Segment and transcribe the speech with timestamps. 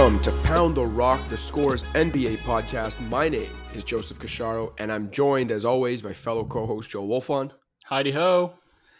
[0.00, 3.06] Welcome to Pound the Rock, the Scores NBA podcast.
[3.10, 7.50] My name is Joseph Casciaro, and I'm joined, as always, by fellow co-host Joe Wolfond.
[7.84, 8.54] Heidi ho.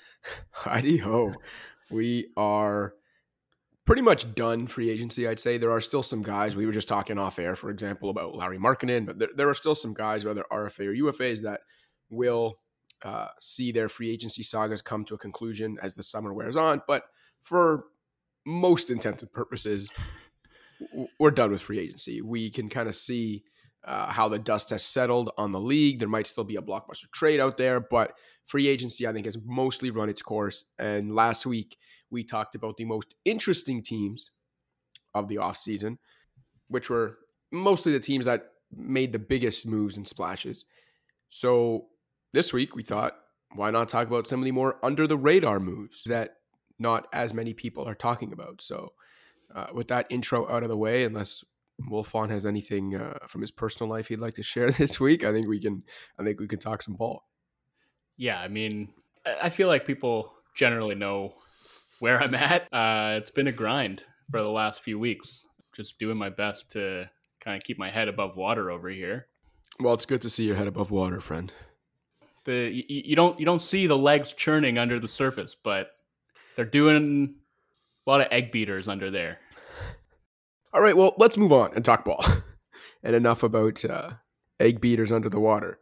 [0.51, 1.33] Heidi ho.
[1.91, 2.93] We are
[3.87, 5.57] pretty much done free agency, I'd say.
[5.57, 6.55] There are still some guys.
[6.55, 9.55] We were just talking off air, for example, about Lauri Markkanen, but there, there are
[9.55, 11.61] still some guys, whether RFA or UFAs, that
[12.11, 12.57] will
[13.03, 16.83] uh, see their free agency sagas come to a conclusion as the summer wears on.
[16.87, 17.05] But
[17.43, 17.85] for
[18.45, 19.91] most intents and purposes,
[21.19, 22.21] we're done with free agency.
[22.23, 23.45] We can kind of see
[23.85, 25.99] uh, how the dust has settled on the league.
[25.99, 28.15] There might still be a blockbuster trade out there, but
[28.47, 30.65] free agency, I think, has mostly run its course.
[30.79, 31.77] And last week,
[32.11, 34.33] we talked about the most interesting teams
[35.15, 35.97] of the offseason,
[36.69, 37.19] which were
[37.53, 40.65] mostly the teams that made the biggest moves and splashes.
[41.29, 41.87] So
[42.33, 43.15] this week, we thought,
[43.55, 46.37] why not talk about some of the more under the radar moves that
[46.79, 48.63] not as many people are talking about?
[48.63, 48.93] So,
[49.55, 51.45] uh, with that intro out of the way, unless
[51.89, 55.33] Wolfond has anything uh, from his personal life he'd like to share this week, I
[55.33, 55.83] think we can.
[56.19, 57.25] I think we can talk some ball.
[58.17, 58.93] Yeah, I mean,
[59.25, 61.35] I feel like people generally know
[62.01, 62.63] where I'm at.
[62.73, 65.47] Uh, it's been a grind for the last few weeks.
[65.75, 67.09] Just doing my best to
[67.41, 69.29] kind of keep my head above water over here.
[69.79, 71.53] Well, it's good to see your head above water, friend.
[72.45, 75.91] The you, you don't you don't see the legs churning under the surface, but
[76.57, 77.37] they're doing
[78.11, 79.39] a lot of egg beaters under there.
[80.73, 82.25] All right, well, let's move on and talk ball.
[83.05, 84.15] and enough about uh,
[84.59, 85.79] egg beaters under the water.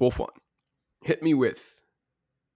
[0.00, 0.30] Wolfond,
[1.02, 1.80] hit me with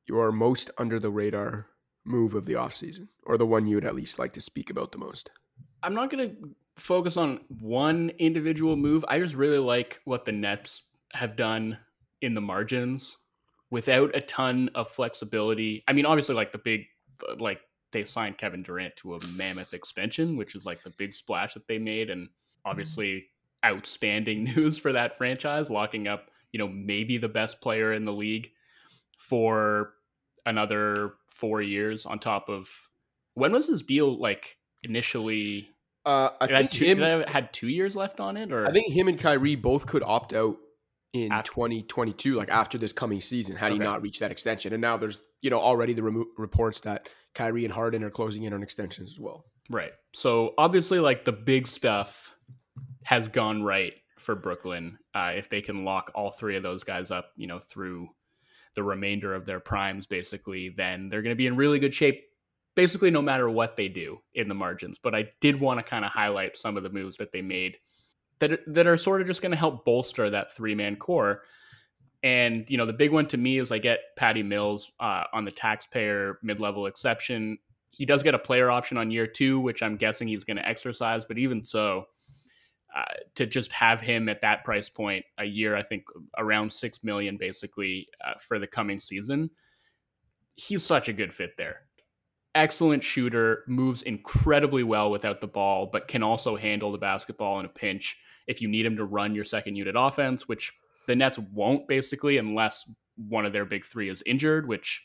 [0.07, 1.67] your most under the radar
[2.05, 4.91] move of the offseason, or the one you would at least like to speak about
[4.91, 5.31] the most.
[5.85, 6.37] I'm not going to
[6.77, 9.05] focus on one individual move.
[9.07, 11.79] I just really like what the Nets have done
[12.21, 13.17] in the margins
[13.71, 15.85] without a ton of flexibility.
[15.87, 16.87] I mean, obviously, like the big,
[17.39, 17.61] like
[17.93, 21.67] they signed Kevin Durant to a mammoth extension, which is like the big splash that
[21.69, 22.29] they made, and
[22.65, 23.27] obviously
[23.65, 28.13] outstanding news for that franchise, locking up you know maybe the best player in the
[28.13, 28.51] league
[29.19, 29.93] for
[30.47, 32.69] another four years on top of
[33.35, 35.69] when was his deal like initially?
[36.05, 38.73] Uh, I think had two, him, I had two years left on it, or I
[38.73, 40.57] think him and Kyrie both could opt out
[41.13, 43.85] in After- 2022, like after this coming season, had he Okay.
[43.85, 44.73] not reached that extension.
[44.73, 48.45] And now there's, you know, already the remo- reports that Kyrie and Harden are closing
[48.45, 49.45] in on extensions as well.
[49.71, 49.93] Right.
[50.13, 52.35] So obviously, like the big stuff
[53.05, 54.99] has gone right for Brooklyn.
[55.15, 58.09] Uh, if they can lock all three of those guys up, you know, through
[58.75, 62.25] the remainder of their primes, basically, then they're going to be in really good shape.
[62.75, 64.99] Basically, no matter what they do in the margins.
[64.99, 67.77] But I did want to kind of highlight some of the moves that they made
[68.39, 71.43] that that are sort of just going to help bolster that three man core.
[72.23, 75.45] And you know, the big one to me is I get Patty Mills uh, on
[75.45, 77.59] the taxpayer mid level exception
[77.93, 80.67] he does get a player option on year two, which I'm guessing he's going to
[80.67, 81.25] exercise.
[81.27, 82.07] But even so,
[82.97, 86.05] uh, to just have him at that price point a year, I think
[86.39, 89.51] around six million basically uh, for the coming season,
[90.55, 91.83] he's such a good fit there.
[92.55, 97.67] Excellent shooter, moves incredibly well without the ball, but can also handle the basketball in
[97.67, 100.73] a pinch if you need him to run your second unit offense, which
[101.07, 105.03] the Nets won't basically unless one of their big three is injured, which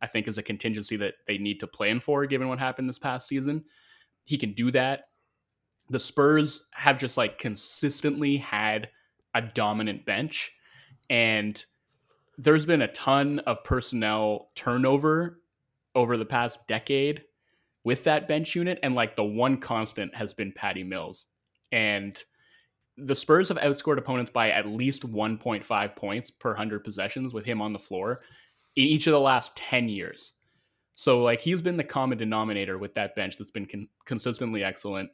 [0.00, 2.98] I think is a contingency that they need to plan for given what happened this
[2.98, 3.64] past season.
[4.24, 5.04] He can do that.
[5.90, 8.88] The Spurs have just like consistently had
[9.34, 10.52] a dominant bench
[11.10, 11.64] and
[12.36, 15.40] there's been a ton of personnel turnover
[15.94, 17.24] over the past decade
[17.84, 21.26] with that bench unit and like the one constant has been Patty Mills.
[21.72, 22.22] And
[23.04, 27.62] the Spurs have outscored opponents by at least 1.5 points per 100 possessions with him
[27.62, 28.20] on the floor
[28.76, 30.34] in each of the last 10 years.
[30.94, 35.10] So like he's been the common denominator with that bench that's been con- consistently excellent.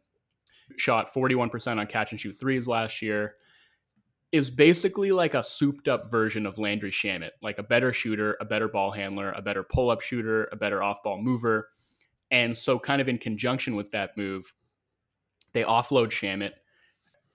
[0.77, 3.35] Shot 41% on catch and shoot threes last year.
[4.33, 8.45] Is basically like a souped up version of Landry Shamet, like a better shooter, a
[8.45, 11.69] better ball handler, a better pull up shooter, a better off ball mover.
[12.33, 14.53] And so, kind of in conjunction with that move,
[15.53, 16.53] they offload Shamet.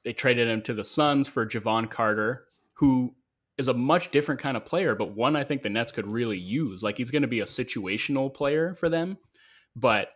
[0.03, 3.13] They traded him to the Suns for Jevon Carter, who
[3.57, 6.37] is a much different kind of player, but one I think the Nets could really
[6.37, 6.81] use.
[6.81, 9.17] Like he's going to be a situational player for them,
[9.75, 10.09] but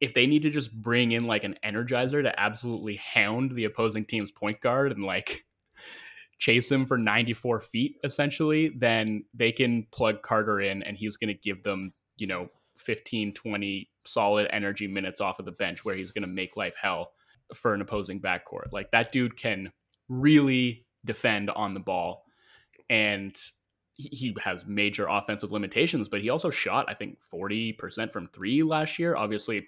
[0.00, 4.04] if they need to just bring in like an energizer to absolutely hound the opposing
[4.04, 5.44] team's point guard and like
[6.38, 11.28] chase him for 94 feet essentially, then they can plug Carter in and he's going
[11.28, 15.96] to give them, you know, 15, 20 solid energy minutes off of the bench where
[15.96, 17.12] he's going to make life hell
[17.54, 18.72] for an opposing backcourt.
[18.72, 19.72] Like that dude can
[20.08, 22.24] really defend on the ball
[22.90, 23.36] and
[23.94, 28.98] he- has major offensive limitations, but he also shot, I think, 40% from three last
[28.98, 29.66] year, obviously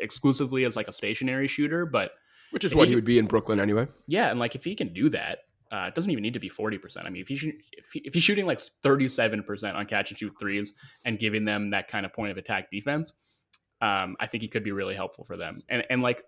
[0.00, 2.12] exclusively as like a stationary shooter, but
[2.50, 3.86] which is what he he would be in Brooklyn anyway.
[4.06, 5.40] Yeah, and like if he can do that,
[5.72, 7.06] uh, it doesn't even need to be forty percent.
[7.06, 7.34] I mean, if he
[7.72, 10.72] if, he, if he's shooting like thirty seven percent on catch and shoot threes
[11.04, 13.12] and giving them that kind of point of attack defense,
[13.82, 15.62] um, I think he could be really helpful for them.
[15.68, 16.22] And and like,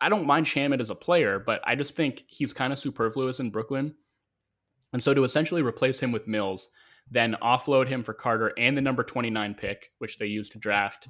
[0.00, 3.40] I, don't mind Shamet as a player, but I just think he's kind of superfluous
[3.40, 3.94] in Brooklyn.
[4.92, 6.70] And so to essentially replace him with Mills,
[7.10, 10.58] then offload him for Carter and the number twenty nine pick, which they used to
[10.58, 11.08] draft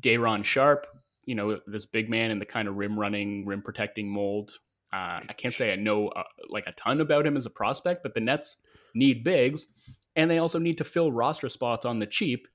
[0.00, 0.86] Day'Ron Sharpe,
[1.24, 4.52] you know, this big man in the kind of rim running, rim protecting mold.
[4.92, 8.02] Uh, I can't say I know uh, like a ton about him as a prospect,
[8.02, 8.56] but the Nets
[8.94, 9.66] need bigs,
[10.14, 12.48] and they also need to fill roster spots on the cheap.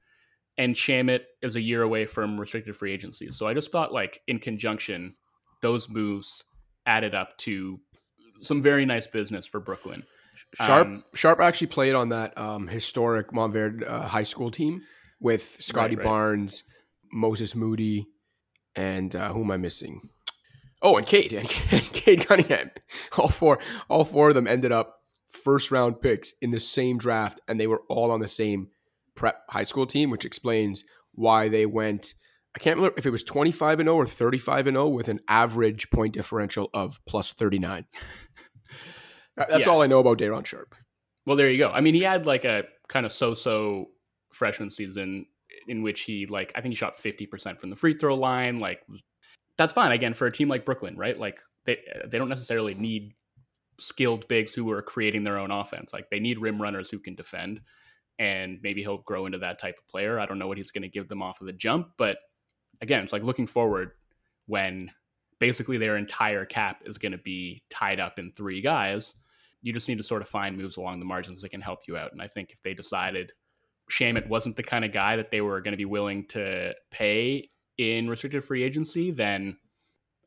[0.58, 4.22] And Shamet is a year away from restricted free agency, so I just thought like
[4.28, 5.16] in conjunction,
[5.62, 6.44] those moves
[6.86, 7.80] added up to
[8.42, 10.04] some very nice business for Brooklyn.
[10.56, 14.82] Sharpe Um, Sharpe actually played on that um, historic Montverde uh, high school team
[15.20, 16.04] with Scottie right.
[16.04, 16.64] Barnes,
[17.12, 18.08] Moses Moody,
[18.76, 20.10] and uh, who am I missing?
[20.82, 21.48] Oh, and Cade and
[21.94, 22.72] Cade Cunningham.
[23.18, 27.40] All four, all four of them ended up first round picks in the same draft,
[27.48, 28.70] and they were all on the same
[29.16, 30.84] prep high school team, which explains
[31.14, 32.14] why they went.
[32.56, 34.88] I can't remember if it was twenty five and zero or thirty five and zero
[34.88, 37.86] with an average point differential of plus thirty nine.
[39.38, 39.72] That's Yeah.
[39.72, 40.76] all I know about Day'Ron Sharpe.
[41.26, 41.70] Well, there you go.
[41.70, 43.88] I mean, he had like a kind of so-so
[44.34, 45.26] freshman season
[45.68, 48.82] in which he like I think he shot 50% from the free throw line, like
[49.58, 51.18] that's fine again for a team like Brooklyn, right?
[51.18, 53.14] Like they they don't necessarily need
[53.80, 55.94] skilled bigs who are creating their own offense.
[55.94, 57.62] Like they need rim runners who can defend
[58.20, 60.20] and maybe he'll grow into that type of player.
[60.20, 62.18] I don't know what he's going to give them off of the jump, but
[62.82, 63.92] again, it's like looking forward
[64.48, 64.92] when
[65.40, 69.16] basically their entire cap is going to be tied up in three guys
[69.62, 71.98] you just need to sort of find moves along the margins that can help you
[71.98, 72.12] out.
[72.12, 73.32] And I think if they decided
[73.90, 77.50] Shamet wasn't the kind of guy that they were going to be willing to pay
[77.78, 79.58] in restricted free agency, then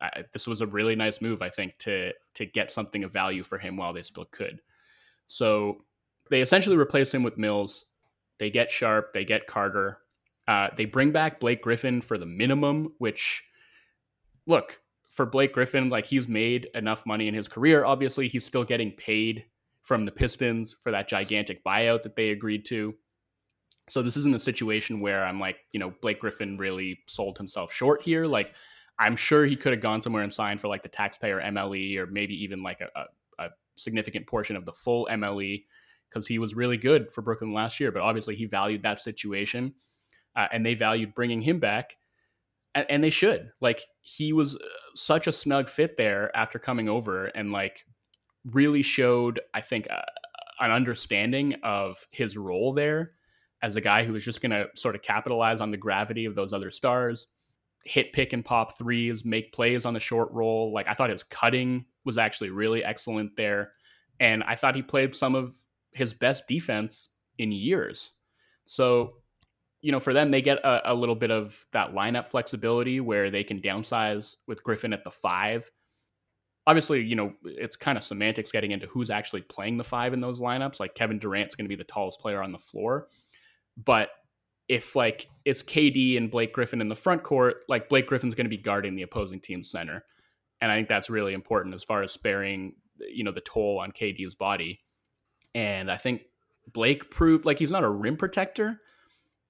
[0.01, 3.43] I, this was a really nice move, I think, to to get something of value
[3.43, 4.61] for him while they still could.
[5.27, 5.79] So
[6.31, 7.87] they essentially replace him with Mills.
[8.39, 9.99] They get Sharpe, they get Carter.
[10.47, 13.43] Uh, they bring back Blake Griffin for the minimum, which
[14.47, 17.85] look, for Blake Griffin, like he's made enough money in his career.
[17.85, 19.45] Obviously, he's still getting paid
[19.83, 22.95] from the Pistons for that gigantic buyout that they agreed to.
[23.89, 27.73] So this isn't a situation where I'm like, you know, Blake Griffin really sold himself
[27.73, 28.27] short here.
[28.27, 28.55] Like,
[28.99, 32.07] I'm sure he could have gone somewhere and signed for like the taxpayer MLE or
[32.07, 35.65] maybe even like a, a, a significant portion of the full MLE
[36.09, 37.93] because he was really good for Brooklyn last year.
[37.93, 39.75] But obviously, he valued that situation,
[40.37, 41.97] uh, and they valued bringing him back
[42.75, 43.51] and, and they should.
[43.61, 44.61] Like he was uh,
[44.95, 47.87] such a snug fit there after coming over, and like
[48.51, 50.03] really showed, I think, uh,
[50.61, 53.13] an understanding of his role there
[53.63, 56.35] as a guy who was just going to sort of capitalize on the gravity of
[56.35, 57.29] those other stars,
[57.85, 60.73] hit, pick, and pop threes, make plays on the short roll.
[60.73, 63.73] Like I thought his cutting was actually really excellent there,
[64.21, 65.55] and I thought he played some of
[65.93, 67.09] his best defense
[67.39, 68.13] in years.
[68.67, 69.15] So
[69.85, 73.31] you know, for them, they get a, a, little bit of that lineup flexibility where
[73.31, 75.71] they can downsize with Griffin at the five.
[76.67, 80.21] Obviously, you know, it's kind of semantics getting into who's actually playing the five in
[80.21, 80.81] those lineups.
[80.81, 83.09] Like Kevin Durant's going to be the tallest player on the floor.
[83.77, 84.09] But
[84.71, 88.47] if like it's KD and Blake Griffin in the front court, like Blake Griffin's going
[88.47, 90.03] to be guarding the opposing team's center.
[90.63, 93.93] And I think that's really important as far as sparing, you know, the toll on
[93.93, 94.81] KD's body.
[95.55, 96.23] And I think
[96.73, 98.81] Blake proved like he's not a rim protector,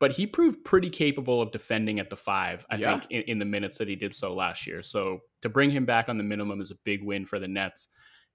[0.05, 2.99] but he proved pretty capable of defending at the five, I Yeah.
[3.01, 4.83] think, in, in the minutes that he did so last year.
[4.83, 7.89] So to bring him back on the minimum is a big win for the Nets.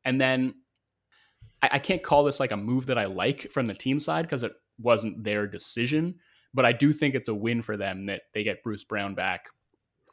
[0.03, 0.55] And then
[1.61, 4.23] I, I can't call this like a move that I like from the team side
[4.23, 6.15] because it wasn't their decision,
[6.55, 9.45] but I do think it's a win for them that they get Bruce Brown back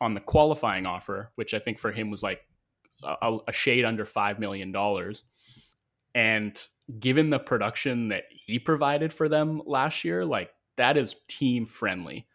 [0.03, 2.43] on the qualifying offer, which I think for him was like
[3.03, 4.75] a, a shade under $5 million.
[6.15, 6.67] And
[7.01, 12.27] given the production that he provided for them last year, like that is team friendly.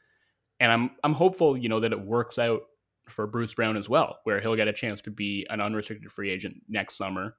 [0.59, 2.61] And I'm I'm hopeful, you know, that it works out
[3.07, 6.29] for Bruce Brown as well, where he'll get a chance to be an unrestricted free
[6.29, 7.35] agent next summer.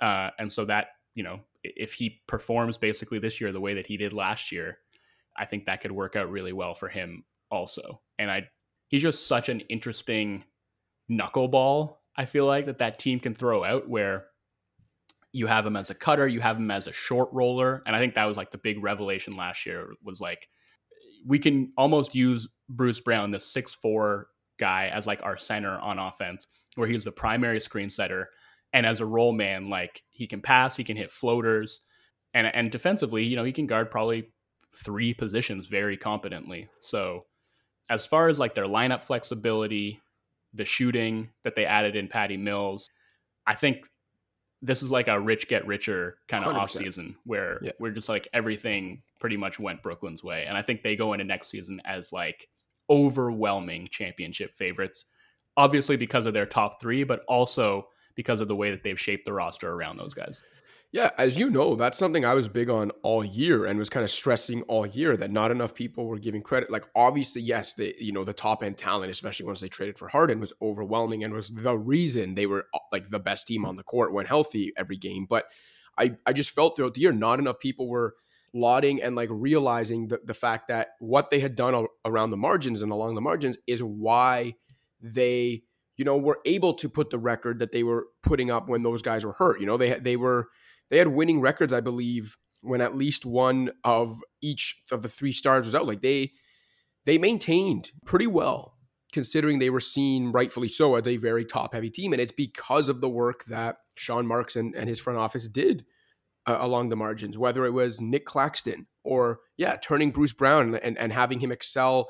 [0.00, 3.86] Uh, and so that, you know, if he performs basically this year the way that
[3.86, 4.78] he did last year,
[5.36, 8.00] I think that could work out really well for him also.
[8.18, 8.48] And I
[8.88, 10.44] he's just such an interesting
[11.10, 14.26] knuckleball, I feel like that that team can throw out where
[15.34, 17.98] you have him as a cutter, you have him as a short roller, and I
[17.98, 20.48] think that was like the big revelation last year was like
[21.26, 25.98] we can almost use Bruce Brown, the six four guy, as like our center on
[25.98, 28.30] offense, where he's the primary screen setter,
[28.72, 31.80] and as a roll man, like he can pass, he can hit floaters,
[32.32, 34.32] and and defensively, you know, he can guard probably
[34.74, 36.68] three positions very competently.
[36.80, 37.26] So
[37.90, 40.00] as far as like their lineup flexibility,
[40.54, 42.88] the shooting that they added in Patty Mills.
[43.46, 43.86] I think
[44.64, 47.72] this is like a rich get richer kind of off season where yeah.
[47.78, 50.46] we're just like everything pretty much went Brooklyn's way.
[50.46, 52.48] And I think they go into next season as like
[52.88, 55.04] overwhelming championship favorites,
[55.58, 59.26] obviously because of their top three, but also because of the way that they've shaped
[59.26, 60.42] the roster around those guys.
[60.94, 64.04] Yeah, as you know, that's something I was big on all year and was kind
[64.04, 66.70] of stressing all year that not enough people were giving credit.
[66.70, 70.06] Like obviously, yes, the you know the top end talent, especially once they traded for
[70.06, 73.74] Harden, was overwhelming and was the reason they were uh, like the best team on
[73.74, 75.26] the court when healthy every game.
[75.28, 75.46] But
[75.98, 78.14] I I just felt throughout the year not enough people were
[78.52, 82.82] lauding and like realizing the, the fact that what they had done around the margins
[82.82, 84.54] and along the margins is why
[85.00, 85.64] they
[85.96, 89.02] you know were able to put the record that they were putting up when those
[89.02, 89.58] guys were hurt.
[89.58, 90.50] You know they they were
[90.90, 95.32] they had winning records, I believe, when at least one of each of the three
[95.32, 95.86] stars was out.
[95.86, 96.32] Like they
[97.04, 98.76] they maintained pretty well,
[99.12, 102.12] considering they were seen rightfully so as a very top heavy team.
[102.12, 105.84] And it's because of the work that Sean Marks and, and his front office did
[106.46, 110.98] uh, along the margins, whether it was Nick Claxton or yeah, turning Bruce Brown and,
[110.98, 112.08] and having him excel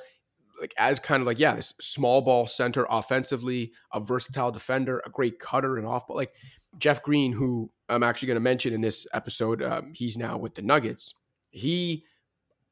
[0.61, 5.11] like as kind of like yeah, this small ball center offensively, a versatile defender, a
[5.11, 6.33] great cutter and off, but like
[6.79, 10.55] Jeff Green, who I'm actually going to mention in this episode, um, he's now with
[10.55, 11.15] the Nuggets.
[11.51, 12.05] He,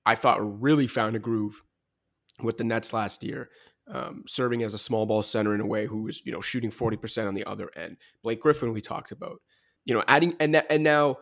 [0.04, 1.62] I thought, really found a groove
[2.42, 3.50] with the Nets last year,
[3.90, 6.70] um, serving as a small ball center in a way who was, you know, shooting
[6.70, 7.96] 40% on the other end.
[8.22, 9.40] Blake Griffin, we talked about,
[9.84, 11.18] you know, adding, and, and now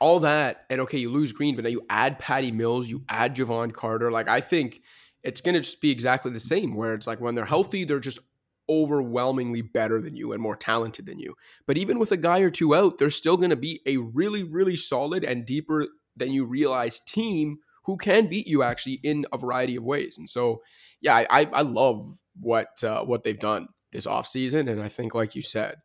[0.00, 3.36] all that, and okay, you lose Green, but now you add Patty Mills, you add
[3.36, 4.10] Jevon Carter.
[4.10, 4.80] Like, I think
[5.22, 8.00] it's going to just be exactly the same, where it's like when they're healthy, they're
[8.00, 8.20] just
[8.68, 11.34] overwhelmingly better than you and more talented than you.
[11.66, 14.42] But even with a guy or two out, there's still going to be a really,
[14.42, 19.38] really solid and deeper than you realize team who can beat you actually in a
[19.38, 20.16] variety of ways.
[20.18, 20.62] And so,
[21.00, 24.68] yeah, I, I love what uh, what they've done this offseason.
[24.70, 25.76] And I think, like you said,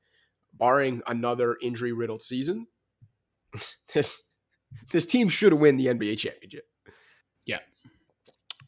[0.54, 2.68] barring another injury riddled season,
[3.94, 4.24] this
[4.92, 6.66] this team should win the NBA championship.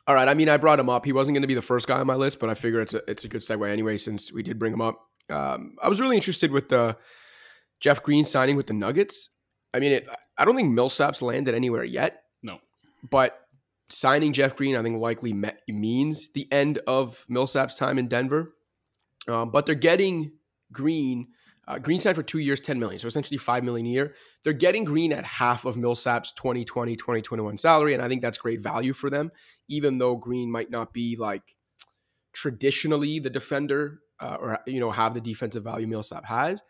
[0.05, 0.27] All right.
[0.27, 1.05] I mean, I brought him up.
[1.05, 2.93] He wasn't going to be the first guy on my list, but I figure it's
[2.93, 4.99] a it's a good segue anyway since we did bring him up.
[5.29, 6.97] Um, I was really interested with the
[7.79, 9.29] Jeff Green signing with the Nuggets.
[9.73, 10.07] I mean, it,
[10.37, 12.23] I don't think Millsap's landed anywhere yet.
[12.41, 12.59] No,
[13.09, 13.39] but
[13.89, 18.55] signing Jeff Green, I think likely met, means the end of Millsap's time in Denver.
[19.27, 20.33] Um, but they're getting
[20.71, 21.27] Green
[21.67, 22.99] uh, Green signed for two years, 10 million.
[22.99, 24.15] So essentially 5 million a year.
[24.43, 27.93] They're getting Green at half of Millsap's 2020, 2021 salary.
[27.93, 29.31] And I think that's great value for them,
[29.69, 31.55] even though Green might not be like
[32.33, 36.61] traditionally the defender uh, or, you know, have the defensive value Millsap has.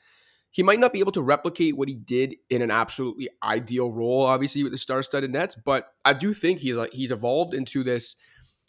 [0.52, 4.22] He might not be able to replicate what he did in an absolutely ideal role,
[4.22, 5.56] obviously, with the star-studded Nets.
[5.56, 8.16] But I do think he's like he's evolved into this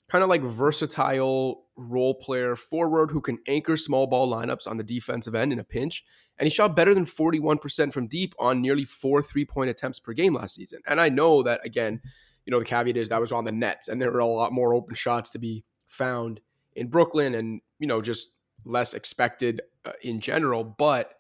[0.08, 4.84] kind of like versatile role player forward who can anchor small ball lineups on the
[4.84, 6.04] defensive end in a pinch.
[6.38, 10.12] And he shot better than 41% from deep on nearly four three point attempts per
[10.12, 10.80] game last season.
[10.86, 12.00] And I know that, again,
[12.44, 14.52] you know, the caveat is that was on the Nets and there were a lot
[14.52, 16.40] more open shots to be found
[16.74, 18.28] in Brooklyn and, you know, just
[18.64, 20.64] less expected uh, in general.
[20.64, 21.14] But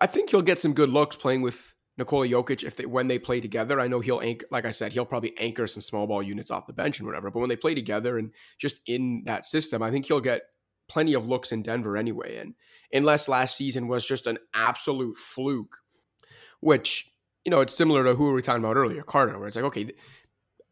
[0.00, 3.18] I think he'll get some good looks playing with Nikola Jokic, if they when they
[3.18, 6.22] play together, I know he'll anchor, like I said, he'll probably anchor some small ball
[6.22, 7.30] units off the bench and whatever.
[7.30, 10.42] But when they play together and just in that system, I think he'll get
[10.88, 12.38] plenty of looks in Denver anyway.
[12.38, 12.54] And
[12.92, 15.78] unless last season was just an absolute fluke,
[16.60, 17.10] which
[17.44, 19.66] you know it's similar to who we were talking about earlier, Carter, where it's like
[19.66, 19.88] okay.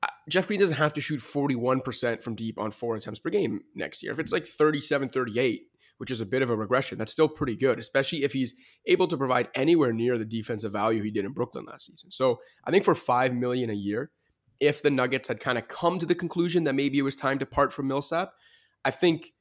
[0.03, 3.61] Uh, Jeff Green doesn't have to shoot 41% from deep on four attempts per game
[3.75, 4.13] next year.
[4.13, 5.70] If it's like 37, 38,
[6.01, 6.97] which is a bit of a regression.
[6.97, 8.55] That's still pretty good, especially if he's
[8.87, 12.11] able to provide anywhere near the defensive value he did in Brooklyn last season.
[12.11, 14.11] So I think for five million a year,
[14.61, 17.39] if the Nuggets had kind of come to the conclusion that maybe it was time
[17.41, 18.33] to part from Millsap,
[18.83, 19.35] I think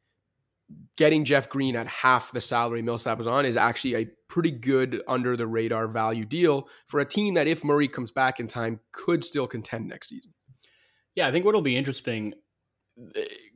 [0.98, 5.02] getting Jeff Green at half the salary Millsap was on is actually a pretty good
[5.08, 8.82] under the radar value deal for a team that, if Murray comes back in time,
[8.92, 10.34] could still contend next season.
[11.16, 12.34] Yeah, I think what'll be interesting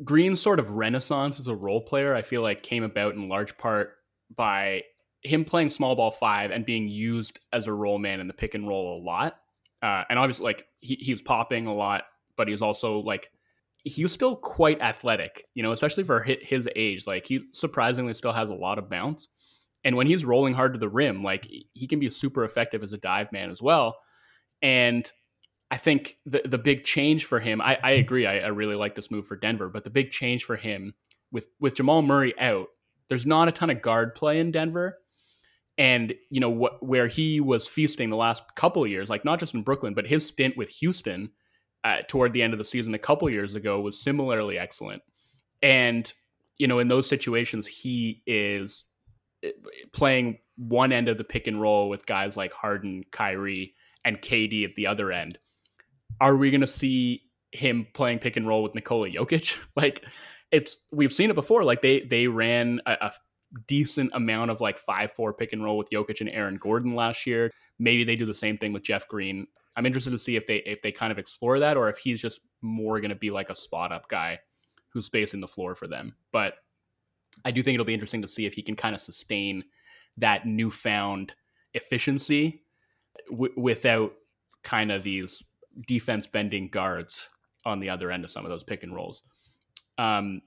[0.03, 3.57] Green's sort of renaissance as a role player, I feel like, came about in large
[3.57, 3.95] part
[4.35, 4.83] by
[5.23, 8.55] him playing small ball five and being used as a roll man in the pick
[8.55, 9.35] and roll a lot.
[9.81, 12.03] Uh, and obviously, like he, he was popping a lot,
[12.37, 13.29] but he was also like
[13.83, 17.05] he was still quite athletic, you know, especially for his age.
[17.05, 19.27] Like he surprisingly still has a lot of bounce.
[19.83, 22.93] And when he's rolling hard to the rim, like he can be super effective as
[22.93, 23.97] a dive man as well.
[24.61, 25.09] And
[25.71, 28.27] I think the the big change for him, I, I agree.
[28.27, 30.93] I, I, really like this move for Denver, but the big change for him
[31.31, 32.67] with with Jamal Murray out,
[33.09, 34.99] there's not a ton of guard play in Denver.
[35.77, 39.55] And you know what, where he was feasting the last couple years, like not just
[39.55, 41.31] in Brooklyn, but his stint with Houston
[41.83, 45.01] uh, toward the end of the season a couple years ago was similarly excellent.
[45.63, 46.11] And
[46.59, 48.83] you know, in those situations, he is
[49.43, 49.51] eh,
[49.91, 53.73] playing one end of the pick and roll with guys like Harden, Kyrie,
[54.05, 55.39] and KD at the other end.
[56.21, 59.63] Are we going to see him playing pick and roll with Nikola Jokic?
[59.75, 60.03] like,
[60.51, 61.63] it's we've seen it before.
[61.63, 63.11] Like they they ran a, a
[63.67, 67.25] decent amount of like five four pick and roll with Jokic and Aaron Gordon last
[67.25, 67.51] year.
[67.79, 69.47] Maybe they do the same thing with Jeff Green.
[69.75, 72.21] I'm interested to see if they if they kind of explore that or if he's
[72.21, 74.39] just more going to be like a spot up guy
[74.89, 76.15] who's spacing the floor for them.
[76.31, 76.53] But
[77.43, 79.63] I do think it'll be interesting to see if he can kind of sustain
[80.17, 81.33] that newfound
[81.73, 82.63] efficiency
[83.31, 84.13] w- without
[84.61, 85.43] kind of these
[85.87, 87.29] defense bending guards
[87.65, 89.21] on the other end of some of those pick and rolls.
[89.97, 90.41] Um,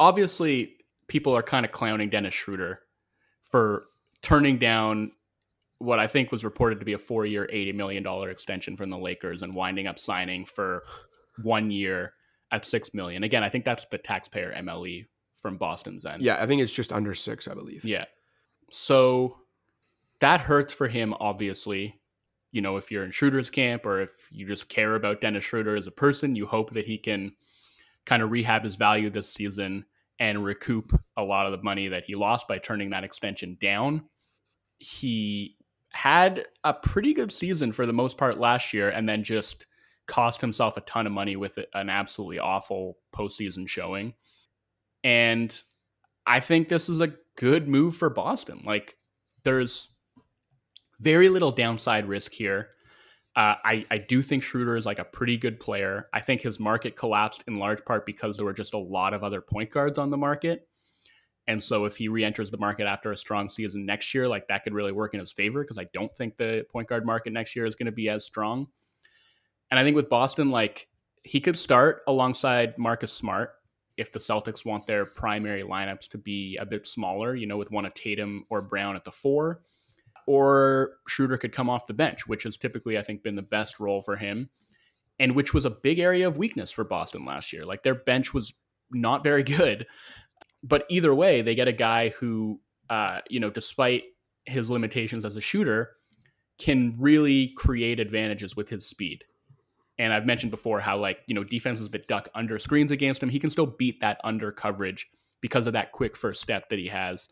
[0.00, 0.76] obviously,
[1.08, 2.80] people are kind of clowning Dennis Schroeder
[3.44, 3.84] for
[4.22, 5.12] turning down
[5.78, 8.98] what I think was reported to be a four year, $80 million extension from the
[8.98, 10.84] Lakers and winding up signing for
[11.42, 12.14] one year
[12.50, 13.24] at 6 million.
[13.24, 15.06] Again, I think that's the taxpayer MLE
[15.36, 16.22] from Boston's end.
[16.22, 17.84] Yeah, I think it's just under six, I believe.
[17.84, 18.06] Yeah.
[18.70, 19.36] So
[20.20, 22.00] that hurts for him, obviously.
[22.56, 25.76] You know, if you're in Schroeder's camp or if you just care about Dennis Schroeder
[25.76, 27.32] as a person, you hope that he can
[28.06, 29.84] kind of rehab his value this season
[30.18, 34.08] and recoup a lot of the money that he lost by turning that extension down.
[34.78, 35.58] He
[35.92, 39.66] had a pretty good season for the most part last year and then just
[40.06, 44.14] cost himself a ton of money with an absolutely awful postseason showing.
[45.04, 45.54] And
[46.26, 48.62] I think this is a good move for Boston.
[48.64, 48.96] Like,
[49.44, 49.90] there's
[51.00, 52.70] very little downside risk here.
[53.34, 56.08] Uh, I, I do think Schroeder is like a pretty good player.
[56.14, 59.22] I think his market collapsed in large part because there were just a lot of
[59.22, 60.66] other point guards on the market.
[61.46, 64.64] And so if he re-enters the market after a strong season next year, like that
[64.64, 67.54] could really work in his favor because I don't think the point guard market next
[67.54, 68.66] year is going to be as strong.
[69.70, 70.88] And I think with Boston, like
[71.22, 73.52] he could start alongside Marcus Smart
[73.96, 77.70] if the Celtics want their primary lineups to be a bit smaller, you know, with
[77.70, 79.62] one of Tatum or Brown at the four
[80.26, 83.78] or Schroeder could come off the bench, which has typically, I think, been the best
[83.80, 84.50] role for him,
[85.18, 87.64] and which was a big area of weakness for Boston last year.
[87.64, 88.52] Like their bench was
[88.90, 89.86] not very good,
[90.62, 92.60] but either way, they get a guy who,
[92.90, 94.02] uh, you know, despite
[94.44, 95.92] his limitations as a shooter,
[96.58, 99.24] can really create advantages with his speed.
[99.98, 103.28] And I've mentioned before how like you know defenses that duck under screens against him,
[103.28, 105.06] he can still beat that under coverage
[105.40, 107.28] because of that quick first step that he has.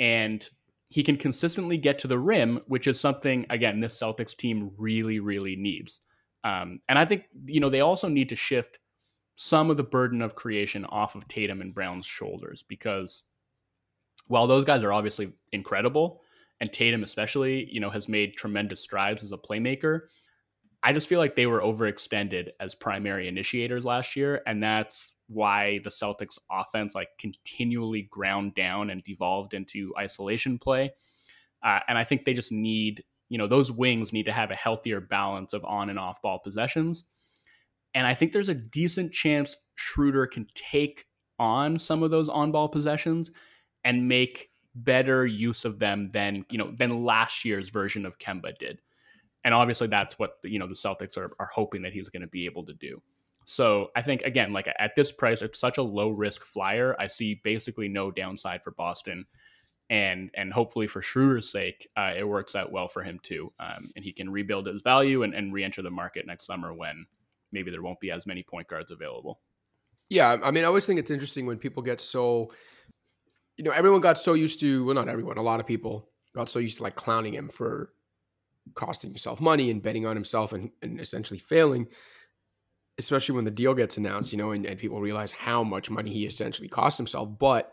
[0.00, 0.46] And
[0.86, 5.20] he can consistently get to the rim, which is something again this Celtics team really
[5.20, 6.00] really needs.
[6.44, 8.78] Um, and I think you know they also need to shift
[9.36, 13.24] some of the burden of creation off of Tatum and Brown's shoulders because
[14.28, 16.22] while those guys are obviously incredible
[16.60, 20.02] and Tatum especially, you know, has made tremendous strides as a playmaker,
[20.86, 25.80] I just feel like they were overextended as primary initiators last year, and that's why
[25.82, 30.92] the Celtics offense like continually ground down and devolved into isolation play.
[31.62, 34.56] Uh, and I think they just need, you know, those wings need to have a
[34.56, 37.04] healthier balance of on and off ball possessions.
[37.94, 41.06] And I think there's a decent chance Schroeder can take
[41.38, 43.30] on some of those on ball possessions
[43.84, 48.58] and make better use of them than, you know, than last year's version of Kemba
[48.58, 48.80] did
[49.44, 52.28] and obviously that's what you know the Celtics are, are hoping that he's going to
[52.28, 53.00] be able to do.
[53.44, 56.96] So I think again, like at this price, it's such a low risk flyer.
[56.98, 59.26] I see basically no downside for Boston,
[59.90, 63.90] and and hopefully for Schroeder's sake, uh, it works out well for him too, um,
[63.96, 67.04] and he can rebuild his value and, and re-enter the market next summer when
[67.52, 69.40] maybe there won't be as many point guards available.
[70.08, 72.50] Yeah, I mean, I always think it's interesting when people get so,
[73.56, 76.48] you know, everyone got so used to well, not everyone, a lot of people got
[76.48, 77.92] so used to like clowning him for
[78.74, 81.86] costing himself money and betting on himself and, and essentially failing,
[82.98, 86.12] especially when the deal gets announced, you know, and, and people realize how much money
[86.12, 87.28] he essentially cost himself.
[87.38, 87.72] But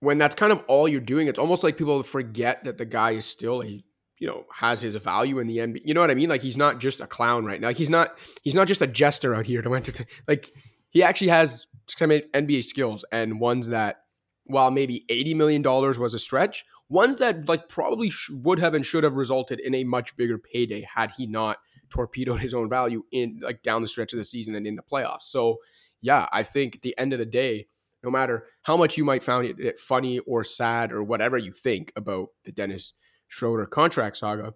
[0.00, 3.12] when that's kind of all you're doing, it's almost like people forget that the guy
[3.12, 3.84] is still a
[4.18, 5.80] you know has his value in the NBA.
[5.84, 6.28] You know what I mean?
[6.28, 7.70] Like he's not just a clown right now.
[7.70, 10.06] He's not he's not just a jester out here to entertain.
[10.28, 10.50] Like
[10.90, 14.02] he actually has some NBA skills and ones that
[14.44, 18.74] while maybe eighty million dollars was a stretch, ones that like probably sh- would have
[18.74, 21.58] and should have resulted in a much bigger payday had he not
[21.90, 24.82] torpedoed his own value in like down the stretch of the season and in the
[24.82, 25.22] playoffs.
[25.22, 25.58] So
[26.00, 27.68] yeah, I think at the end of the day,
[28.02, 31.52] no matter how much you might find it, it funny or sad or whatever you
[31.52, 32.92] think about the Dennis
[33.28, 34.52] Schroeder contract saga,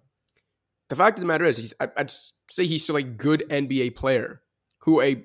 [0.89, 2.11] the fact of the matter is, he's, I'd
[2.49, 4.41] say he's still a good NBA player
[4.79, 5.23] who a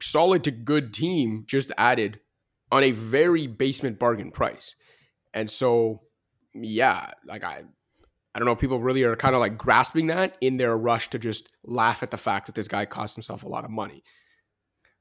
[0.00, 2.20] solid to good team just added
[2.72, 4.76] on a very basement bargain price.
[5.34, 6.02] And so
[6.64, 7.62] yeah, like I
[8.34, 11.08] I don't know if people really are kind of like grasping that in their rush
[11.08, 14.02] to just laugh at the fact that this guy cost himself a lot of money.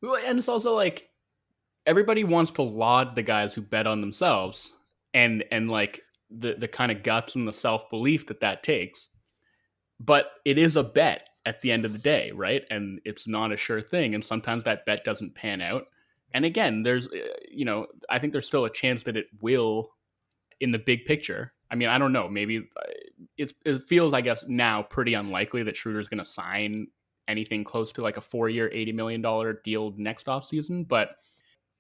[0.02, 1.10] Well, and it's also like
[1.86, 4.74] everybody wants to laud the guys who bet on themselves
[5.14, 9.10] and and like the the kind of guts and the self belief that that takes.
[10.00, 12.64] But it is a bet at the end of the day, right?
[12.70, 15.84] And it's not a sure thing, and sometimes that bet doesn't pan out.
[16.34, 19.92] And again, there's uh, you know I think there's still a chance that it will
[20.66, 21.54] in the big picture.
[21.70, 22.28] I mean, I don't know.
[22.28, 22.92] Maybe uh,
[23.38, 26.88] it feels, I guess, now pretty unlikely that Schroeder's going to sign
[27.28, 30.84] anything close to like a four-year, eighty million dollar deal next off season.
[30.84, 31.10] But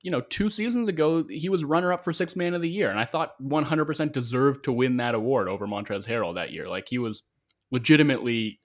[0.01, 2.99] you know, two seasons ago, he was runner-up for six man of the year, and
[2.99, 6.69] I thought 100% deserved to win that award over Montrezl Harrell that year.
[6.69, 7.23] Like he was
[7.71, 8.59] legitimately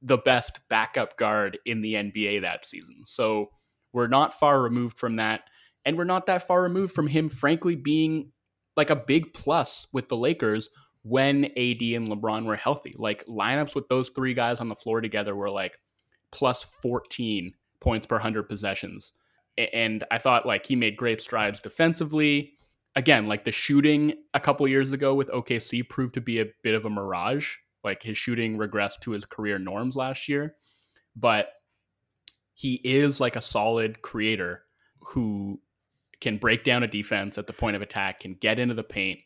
[0.00, 3.02] the best backup guard in the NBA that season.
[3.04, 3.50] So
[3.92, 5.42] we're not far removed from that.
[5.84, 8.32] And we're not that far removed from him, frankly, being
[8.76, 10.68] like a big plus with the Lakers
[11.02, 12.94] when AD and LeBron were healthy.
[12.98, 15.78] Like lineups with those three guys on the floor together were like
[16.32, 19.12] plus 14 points per 100 possessions.
[19.72, 22.54] And I thought like he made great strides defensively.
[22.94, 26.74] Again, like the shooting a couple years ago with OKC proved to be a bit
[26.74, 27.54] of a mirage.
[27.84, 30.56] Like his shooting regressed to his career norms last year.
[31.14, 31.48] But
[32.52, 34.64] he is like a solid creator
[35.00, 35.60] who
[36.20, 39.20] can break down a defense at the point of attack, can get into the paint,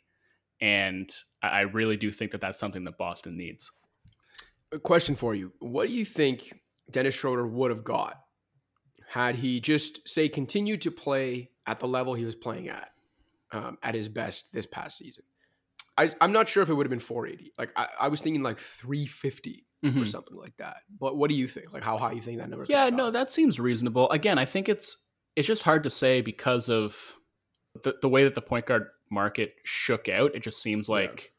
[0.60, 1.10] and
[1.42, 3.70] I really do think that that's something that Boston needs.
[4.72, 6.52] A question for you: What do you think
[6.90, 8.16] Dennis Schroeder would have got
[9.08, 12.90] had he just say continued to play at the level he was playing at
[13.52, 15.24] um, at his best this past season?
[15.98, 17.52] I, am not sure if it would have been 480.
[17.58, 20.00] Like I, I was thinking like 350 mm-hmm.
[20.00, 20.78] or something like that.
[20.98, 21.72] But what do you think?
[21.72, 22.64] Like how high you think that number?
[22.68, 24.08] Yeah, no, that seems reasonable.
[24.10, 24.96] Again, I think it's
[25.36, 27.14] it's just hard to say because of
[27.82, 30.34] the, the way that the point guard market shook out.
[30.34, 31.32] It just seems like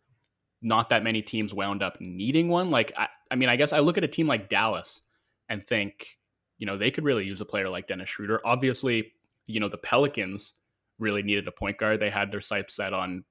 [0.62, 0.70] yeah.
[0.70, 2.70] not that many teams wound up needing one.
[2.70, 5.02] Like, I, I mean, I guess I look at a team like Dallas
[5.50, 6.20] and think,
[6.58, 8.42] you know, they could really use a player like Dennis Schroeder.
[8.46, 9.14] Obviously,
[9.48, 10.54] you know, the Pelicans
[11.00, 12.00] really needed a point guard.
[12.00, 13.24] They had their sights set on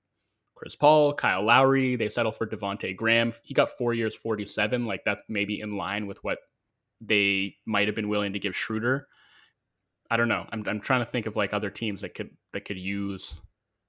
[0.55, 1.97] Chris Paul, Kyle Lowry.
[1.97, 3.33] They settled for Devonte Graham.
[3.43, 4.85] He got four years, 47.
[4.85, 6.39] Like, that's maybe in line with what
[7.01, 9.07] they might have been willing to give Schroeder.
[10.11, 10.47] I don't know.
[10.51, 13.35] I'm I'm trying to think of like other teams that could that could use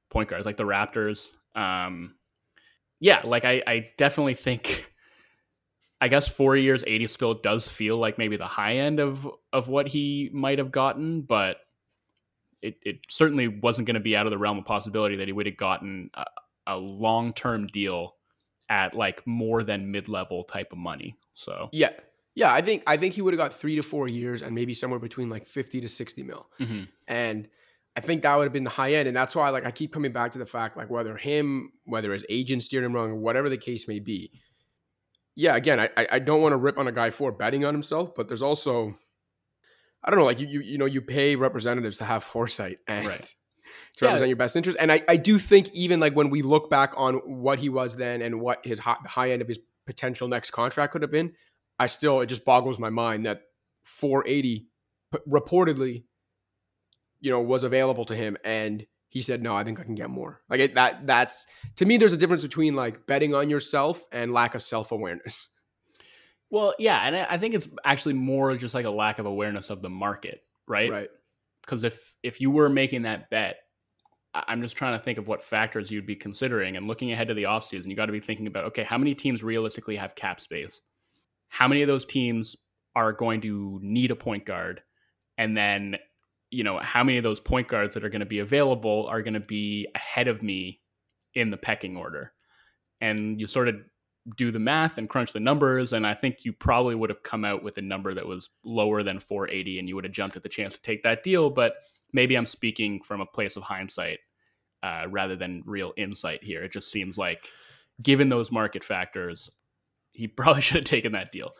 [0.09, 1.31] point guards, like the Raptors.
[1.55, 2.15] Um,
[2.99, 4.87] yeah, like I I definitely think.
[6.03, 9.67] I guess four years, eighty still does feel like maybe the high end of of
[9.67, 11.57] what he might have gotten, but
[12.61, 15.31] it it certainly wasn't going to be out of the realm of possibility that he
[15.31, 16.25] would have gotten a,
[16.67, 18.15] a long term deal
[18.67, 21.15] at like more than mid level type of money.
[21.33, 21.91] So yeah,
[22.33, 24.73] yeah, I think I think he would have got three to four years and maybe
[24.73, 26.47] somewhere between like fifty to sixty mil.
[26.59, 26.83] Mm-hmm.
[27.07, 27.47] And
[27.95, 29.07] I think that would have been the high end.
[29.07, 32.13] And that's why like I keep coming back to the fact like whether him, whether
[32.13, 34.31] his agent steered him wrong, or whatever the case may be.
[35.35, 38.15] Yeah, again, I I don't want to rip on a guy for betting on himself,
[38.15, 38.95] but there's also
[40.03, 43.07] I don't know, like you you you know, you pay representatives to have foresight and
[43.07, 43.35] right.
[43.97, 44.31] to represent yeah.
[44.31, 44.77] your best interest.
[44.79, 47.97] And I, I do think even like when we look back on what he was
[47.97, 51.33] then and what his high, high end of his potential next contract could have been,
[51.81, 53.41] I still it just boggles my mind that
[53.81, 54.67] 480
[55.27, 56.03] reportedly,
[57.19, 60.11] you know, was available to him, and he said, "No, I think I can get
[60.11, 61.07] more." Like it, that.
[61.07, 61.97] That's to me.
[61.97, 65.49] There's a difference between like betting on yourself and lack of self awareness.
[66.51, 69.81] Well, yeah, and I think it's actually more just like a lack of awareness of
[69.81, 70.91] the market, right?
[70.91, 71.09] Right.
[71.63, 73.55] Because if if you were making that bet,
[74.35, 77.33] I'm just trying to think of what factors you'd be considering and looking ahead to
[77.33, 80.39] the offseason, you got to be thinking about okay, how many teams realistically have cap
[80.39, 80.81] space?
[81.51, 82.55] How many of those teams
[82.95, 84.81] are going to need a point guard?
[85.37, 85.97] And then
[86.49, 89.21] you know how many of those point guards that are going to be available are
[89.21, 90.81] going to be ahead of me
[91.35, 92.33] in the pecking order?
[92.99, 93.75] And you sort of
[94.37, 97.43] do the math and crunch the numbers and i think you probably would have come
[97.43, 100.43] out with a number that was lower than 480 and you would have jumped at
[100.43, 101.73] the chance to take that deal but
[102.13, 104.19] maybe i'm speaking from a place of hindsight
[104.83, 106.63] uh, rather than real insight here.
[106.63, 107.47] It just seems like
[108.01, 109.49] given those market factors
[110.11, 111.51] he probably should have taken that deal.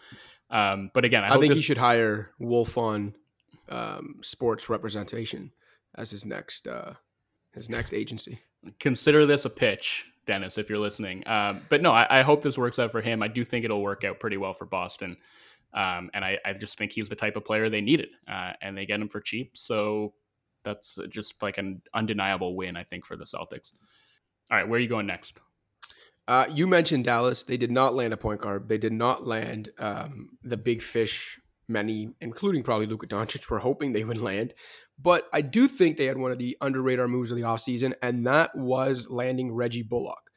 [0.50, 3.14] Um, but again, I, I think he should hire Wolfond
[3.70, 5.52] um, Sports Representation
[5.96, 6.94] as his next uh,
[7.54, 8.40] his next agency.
[8.80, 11.28] Consider this a pitch, Dennis, if you're listening.
[11.28, 13.24] Um, but no, I, I, hope this works out for him.
[13.24, 15.18] I do think it'll work out pretty well for Boston.
[15.74, 18.78] Um, and I, I, just think he's the type of player they needed, uh, and
[18.78, 19.58] they get him for cheap.
[19.58, 20.14] So
[20.64, 23.72] that's just like an undeniable win, I think, for the Celtics.
[24.52, 25.40] All right, where are you going next?
[26.32, 27.44] Uh, you mentioned Dallas.
[27.44, 28.70] They did not land a point guard.
[28.70, 33.91] They did not land um, the big fish many, including probably Luka Doncic, were hoping
[33.91, 34.54] they would land.
[34.98, 37.96] But I do think they had one of the under radar moves of the offseason,
[38.02, 40.32] and that was landing Reggie Bullock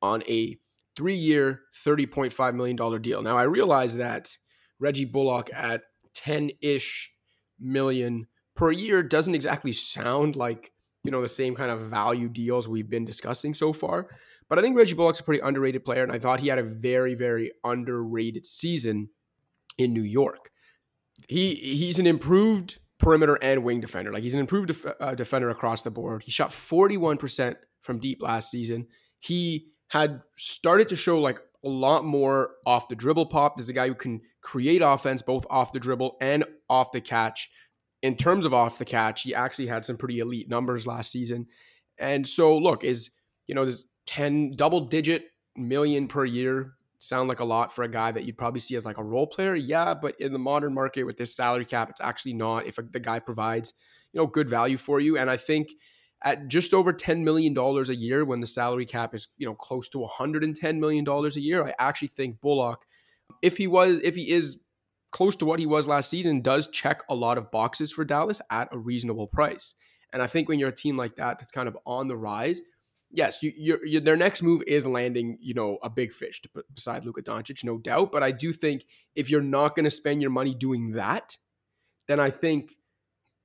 [0.00, 0.56] on a
[0.94, 3.20] three year, $30.5 million deal.
[3.20, 4.30] Now, I realize that
[4.78, 5.82] Reggie Bullock at
[6.14, 7.12] 10 ish
[7.58, 10.70] million per year doesn't exactly sound like,
[11.02, 14.06] you know, the same kind of value deals we've been discussing so far.
[14.50, 16.64] But I think Reggie Bullock's a pretty underrated player, and I thought he had a
[16.64, 19.08] very, very underrated season
[19.78, 20.50] in New York.
[21.28, 24.12] He he's an improved perimeter and wing defender.
[24.12, 26.24] Like he's an improved def- uh, defender across the board.
[26.24, 28.88] He shot 41% from deep last season.
[29.20, 33.56] He had started to show like a lot more off the dribble pop.
[33.56, 37.50] There's a guy who can create offense both off the dribble and off the catch.
[38.02, 41.46] In terms of off the catch, he actually had some pretty elite numbers last season.
[41.98, 43.10] And so, look, is
[43.46, 47.88] you know, there's 10 double digit million per year sound like a lot for a
[47.88, 49.54] guy that you'd probably see as like a role player.
[49.54, 53.00] Yeah, but in the modern market with this salary cap, it's actually not if the
[53.00, 53.72] guy provides,
[54.12, 55.16] you know, good value for you.
[55.16, 55.70] And I think
[56.22, 59.88] at just over $10 million a year when the salary cap is, you know, close
[59.88, 62.84] to $110 million a year, I actually think Bullock,
[63.40, 64.58] if he was, if he is
[65.10, 68.42] close to what he was last season, does check a lot of boxes for Dallas
[68.50, 69.74] at a reasonable price.
[70.12, 72.60] And I think when you're a team like that that's kind of on the rise,
[73.10, 76.48] yes, you, you're, you're, their next move is landing, you know, a big fish to
[76.48, 78.12] put beside Luka Doncic, no doubt.
[78.12, 81.36] But I do think if you're not going to spend your money doing that,
[82.08, 82.74] then I think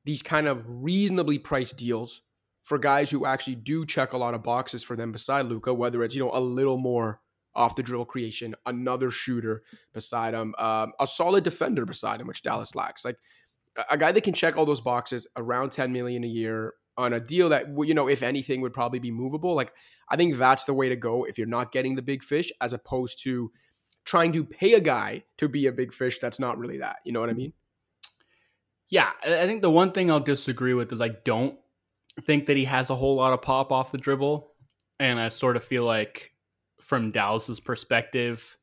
[0.05, 2.21] these kind of reasonably priced deals
[2.61, 6.03] for guys who actually do check a lot of boxes for them beside Luka, whether
[6.03, 7.21] it's you know a little more
[7.53, 12.41] off the dribble creation, another shooter beside him, um, a solid defender beside him, which
[12.41, 13.05] Dallas lacks.
[13.05, 13.17] Like
[13.89, 17.19] a guy that can check all those boxes around 10 million a year on a
[17.19, 19.73] deal that you know if anything would probably be movable like
[20.09, 22.73] i think that's the way to go if you're not getting the big fish as
[22.73, 23.51] opposed to
[24.05, 27.11] trying to pay a guy to be a big fish that's not really that you
[27.11, 27.53] know what i mean?
[28.89, 31.57] Yeah i think the one thing i'll disagree with is i don't
[32.23, 34.51] think that he has a whole lot of pop off the dribble
[34.99, 36.33] and i sort of feel like
[36.79, 38.57] from dallas's perspective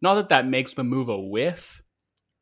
[0.00, 1.82] not that that makes the move a whiff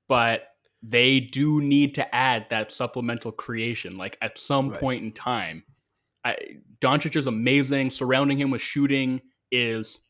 [0.09, 0.50] but
[0.83, 3.97] they do need to add that supplemental creation.
[3.97, 4.81] Like at some right.
[4.81, 5.63] point in time,
[6.25, 6.37] I,
[6.81, 7.91] Doncic is amazing.
[7.91, 10.01] Surrounding him with shooting is,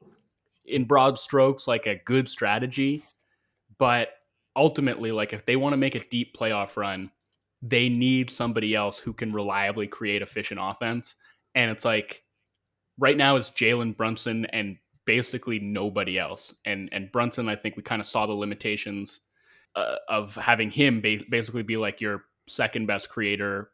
[0.65, 3.05] in broad strokes, like a good strategy.
[3.79, 4.11] But
[4.55, 7.11] ultimately, like if they want to make a deep playoff run,
[7.63, 11.15] they need somebody else who can reliably create efficient offense.
[11.55, 12.23] And it's like
[12.99, 16.55] right now it's Jalen Brunson and basically nobody else.
[16.65, 19.21] And and Brunson, I think we kind of saw the limitations
[19.77, 23.71] uh, of having him ba- basically be like your second best creator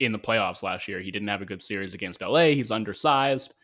[0.00, 1.00] in the playoffs last year.
[1.00, 2.48] He didn't have a good series against LA.
[2.48, 3.54] He's undersized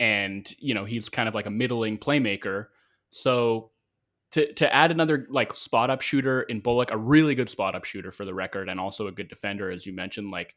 [0.00, 2.66] and, you know, he's kind of like a middling playmaker.
[3.10, 3.70] So
[4.32, 7.84] to to add another like spot up shooter in Bullock, a really good spot up
[7.84, 10.56] shooter for the record and also a good defender as you mentioned, like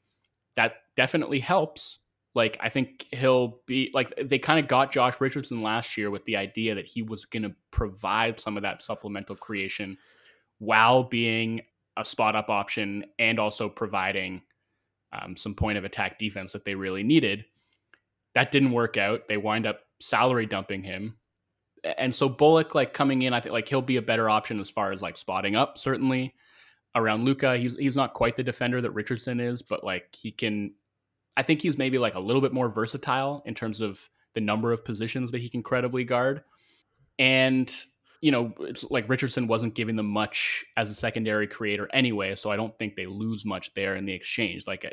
[0.56, 2.00] that definitely helps.
[2.36, 6.26] Like I think he'll be like they kind of got Josh Richardson last year with
[6.26, 9.98] the idea that he was going to provide some of that supplemental creation
[10.60, 11.62] while being
[11.98, 14.42] a spot up option and also providing
[15.14, 17.46] um, some point of attack defense that they really needed.
[18.36, 19.28] That didn't work out.
[19.28, 21.18] They wind up salary dumping him.
[21.98, 24.70] And so Bullock, like coming in, I think like he'll be a better option as
[24.70, 26.36] far as like spotting up, certainly
[26.96, 27.58] around Luka.
[27.58, 30.74] He's he's not quite the defender that Richardson is, but like he can
[31.36, 34.72] I think he's maybe like a little bit more versatile in terms of the number
[34.72, 36.44] of positions that he can credibly guard.
[37.20, 37.72] And
[38.22, 42.50] you know, it's like Richardson wasn't giving them much as a secondary creator anyway, so
[42.50, 44.66] I don't think they lose much there in the exchange.
[44.66, 44.90] Like uh,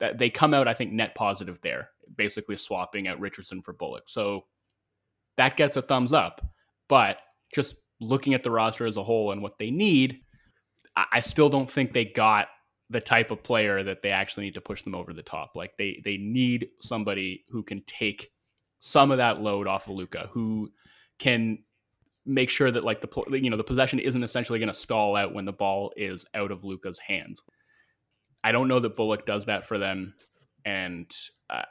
[0.00, 4.04] that, they come out, I think, net positive there, basically swapping out Richardson for Bullock.
[4.08, 4.44] So
[5.36, 6.44] that gets a thumbs up.
[6.88, 7.18] But
[7.54, 10.20] just looking at the roster as a whole and what they need,
[10.96, 12.48] I still don't think they got
[12.90, 15.52] the type of player that they actually need to push them over the top.
[15.56, 18.30] Like they they need somebody who can take
[18.78, 20.70] some of that load off of Luka, who
[21.18, 21.58] can
[22.26, 25.34] make sure that like the you know the possession isn't essentially going to stall out
[25.34, 27.42] when the ball is out of Luka's hands.
[28.42, 30.14] I don't know that Bullock does that for them,
[30.64, 31.10] and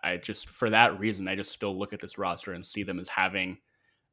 [0.04, 3.00] I just for that reason I just still look at this roster and see them
[3.00, 3.58] as having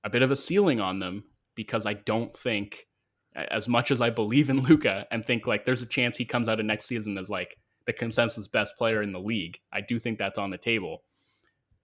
[0.05, 1.25] a bit of a ceiling on them
[1.55, 2.87] because I don't think
[3.35, 6.49] as much as I believe in Luka and think like there's a chance he comes
[6.49, 9.59] out of next season as like the consensus best player in the league.
[9.73, 11.03] I do think that's on the table.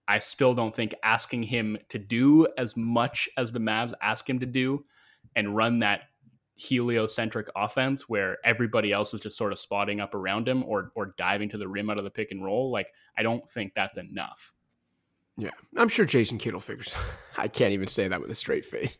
[0.07, 4.39] I still don't think asking him to do as much as the Mavs ask him
[4.39, 4.85] to do
[5.35, 6.01] and run that
[6.55, 11.13] heliocentric offense where everybody else is just sort of spotting up around him or or
[11.17, 12.71] diving to the rim out of the pick and roll.
[12.71, 14.53] Like I don't think that's enough.
[15.37, 16.95] Yeah, I'm sure Jason Kidd figures.
[17.37, 18.97] I can't even say that with a straight face.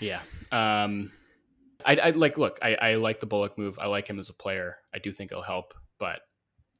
[0.00, 0.20] Yeah.
[0.50, 1.12] Um,
[1.84, 2.38] I, I like.
[2.38, 3.78] Look, I, I like the Bullock move.
[3.78, 4.78] I like him as a player.
[4.94, 6.20] I do think he'll help, but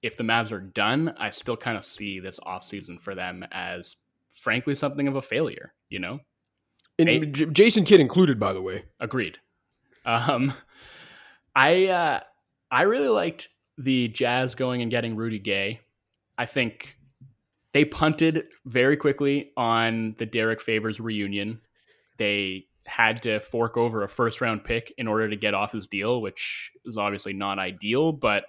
[0.03, 3.97] if the Mavs are done, I still kind of see this offseason for them as
[4.33, 6.21] frankly something of a failure, you know?
[6.99, 8.85] And J- Jason Kidd included, by the way.
[8.99, 9.39] Agreed.
[10.05, 10.53] Um,
[11.55, 12.21] I uh,
[12.71, 13.49] I really liked
[13.81, 15.81] the Jazz going and getting Rudy Gay,
[16.37, 16.97] I think
[17.73, 21.61] they punted very quickly on the Derrick Favors reunion.
[22.19, 25.87] They had to fork over a first round pick in order to get off his
[25.87, 28.45] deal, which is obviously not ideal, but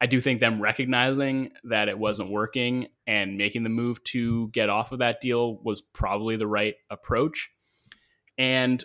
[0.00, 4.68] I do think them recognizing that it wasn't working and making the move to get
[4.68, 7.50] off of that deal was probably the right approach.
[8.36, 8.84] And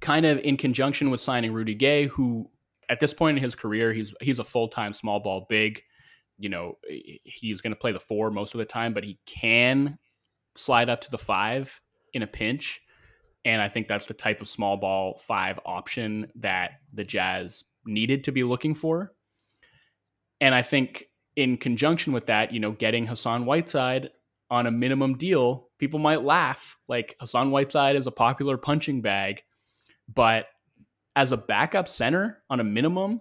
[0.00, 2.50] kind of in conjunction with signing Rudy Gay, who
[2.90, 5.82] at this point in his career, he's he's a full time small ball big.
[6.38, 6.78] You know,
[7.24, 9.98] he's going to play the four most of the time, but he can
[10.56, 11.80] slide up to the five
[12.12, 12.80] in a pinch.
[13.44, 18.24] And I think that's the type of small ball five option that the Jazz needed
[18.24, 19.12] to be looking for.
[20.40, 24.10] And I think in conjunction with that, you know, getting Hassan Whiteside
[24.50, 26.76] on a minimum deal, people might laugh.
[26.88, 29.42] Like Hassan Whiteside is a popular punching bag,
[30.12, 30.46] but
[31.16, 33.20] as a backup center on a minimum,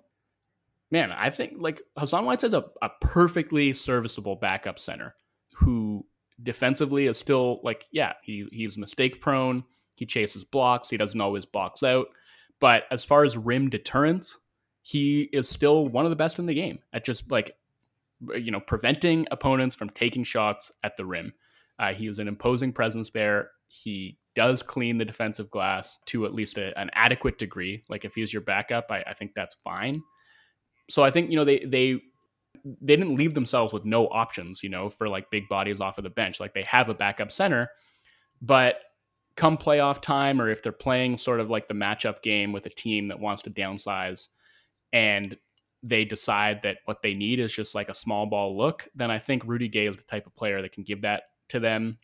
[0.91, 5.15] man, I think like Hassan Whiteside's a, a perfectly serviceable backup center
[5.53, 6.05] who
[6.41, 9.63] defensively is still like, yeah, he he's mistake prone.
[9.95, 10.89] He chases blocks.
[10.89, 12.07] He doesn't always box out.
[12.59, 14.37] But as far as rim deterrence,
[14.83, 17.55] he is still one of the best in the game at just like
[18.35, 21.33] you know preventing opponents from taking shots at the rim.
[21.79, 23.49] Uh, he is an imposing presence there.
[23.67, 27.83] He does clean the defensive glass to at least a, an adequate degree.
[27.89, 30.01] Like if he's your backup, I, I think that's fine.
[30.89, 31.99] So I think you know they they
[32.81, 36.03] they didn't leave themselves with no options, you know, for like big bodies off of
[36.03, 36.39] the bench.
[36.39, 37.69] Like they have a backup center,
[38.41, 38.75] but
[39.35, 42.69] come playoff time or if they're playing sort of like the matchup game with a
[42.69, 44.27] team that wants to downsize
[44.93, 45.37] and
[45.81, 49.19] they decide that what they need is just like a small ball look, then I
[49.19, 51.97] think Rudy Gay is the type of player that can give that to them.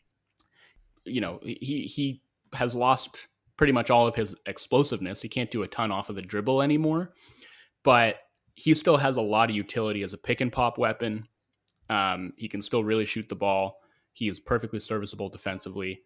[1.06, 2.20] You know, he he
[2.52, 5.22] has lost pretty much all of his explosiveness.
[5.22, 7.14] He can't do a ton off of the dribble anymore,
[7.82, 8.16] but
[8.54, 11.24] he still has a lot of utility as a pick and pop weapon.
[11.88, 13.78] Um, he can still really shoot the ball.
[14.12, 16.02] He is perfectly serviceable defensively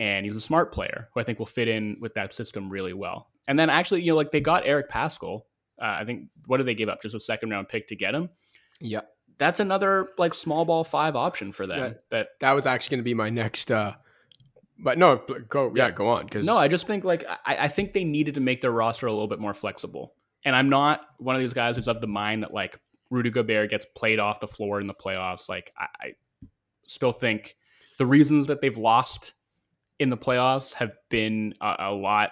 [0.00, 2.92] and he's a smart player who I think will fit in with that system really
[2.92, 3.30] well.
[3.48, 5.42] And then actually, you know, like they got Eric Paschall.
[5.80, 7.02] Uh, I think what did they give up?
[7.02, 8.30] Just a second round pick to get him.
[8.80, 9.02] Yeah,
[9.38, 11.78] that's another like small ball five option for them.
[11.78, 13.70] Yeah, that that was actually going to be my next.
[13.70, 13.94] uh
[14.80, 16.24] but no, go yeah, go on.
[16.24, 19.06] Because no, I just think like I, I think they needed to make their roster
[19.06, 20.14] a little bit more flexible.
[20.44, 22.78] And I'm not one of these guys who's of the mind that like
[23.10, 25.48] Rudy Gobert gets played off the floor in the playoffs.
[25.48, 26.12] Like I, I
[26.86, 27.56] still think
[27.98, 29.32] the reasons that they've lost
[29.98, 32.30] in the playoffs have been a, a lot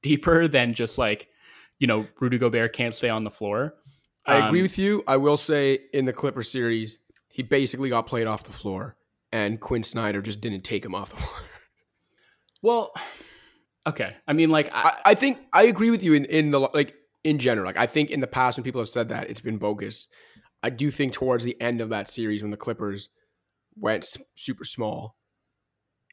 [0.00, 1.28] deeper than just like,
[1.78, 3.74] you know, Rudy Gobert can't stay on the floor.
[4.26, 5.04] I agree um, with you.
[5.06, 6.98] I will say in the Clipper series,
[7.30, 8.96] he basically got played off the floor,
[9.32, 11.40] and Quinn Snyder just didn't take him off the floor.
[12.62, 12.94] Well,
[13.86, 14.16] okay.
[14.26, 17.38] I mean, like, I, I, think I agree with you in in the like in
[17.38, 17.66] general.
[17.66, 20.06] Like, I think in the past when people have said that, it's been bogus.
[20.62, 23.10] I do think towards the end of that series when the Clippers
[23.76, 25.16] went super small,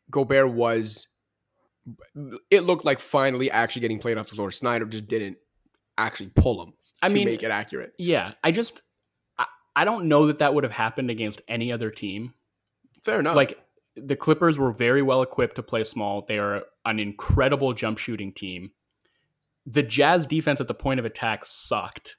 [0.10, 1.08] Gobert was
[2.50, 4.52] it looked like finally actually getting played off the floor.
[4.52, 5.38] Snyder just didn't
[5.98, 6.74] actually pull him.
[7.02, 7.94] I mean, make it accurate.
[7.98, 8.82] Yeah, I just
[9.38, 12.34] I, I don't know that that would have happened against any other team.
[13.02, 13.36] Fair enough.
[13.36, 13.60] Like
[13.96, 16.24] the Clippers were very well equipped to play small.
[16.28, 18.72] They are an incredible jump shooting team.
[19.66, 22.18] The Jazz defense at the point of attack sucked.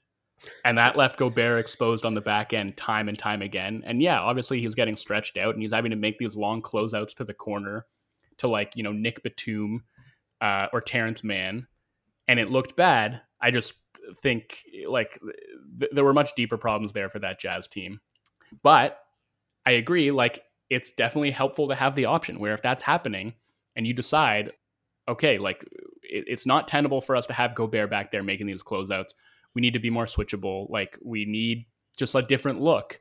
[0.65, 3.83] And that left Gobert exposed on the back end time and time again.
[3.87, 7.15] And yeah, obviously he's getting stretched out and he's having to make these long closeouts
[7.15, 7.87] to the corner
[8.39, 9.85] to like, you know, Nick Batum
[10.41, 11.69] uh, or Terance Mann.
[12.27, 13.21] And it looked bad.
[13.43, 13.75] I just
[14.23, 15.21] think like
[15.81, 18.01] th- there were much deeper problems there for that Jazz team.
[18.63, 18.99] But
[19.67, 23.35] I agree, like it's definitely helpful to have the option where if that's happening
[23.77, 24.53] and you decide,
[25.09, 25.65] okay, like
[26.03, 29.11] it, it's not tenable for us to have Gobert back there making these closeouts
[29.55, 30.69] we need to be more switchable.
[30.71, 33.01] Like we need just a different look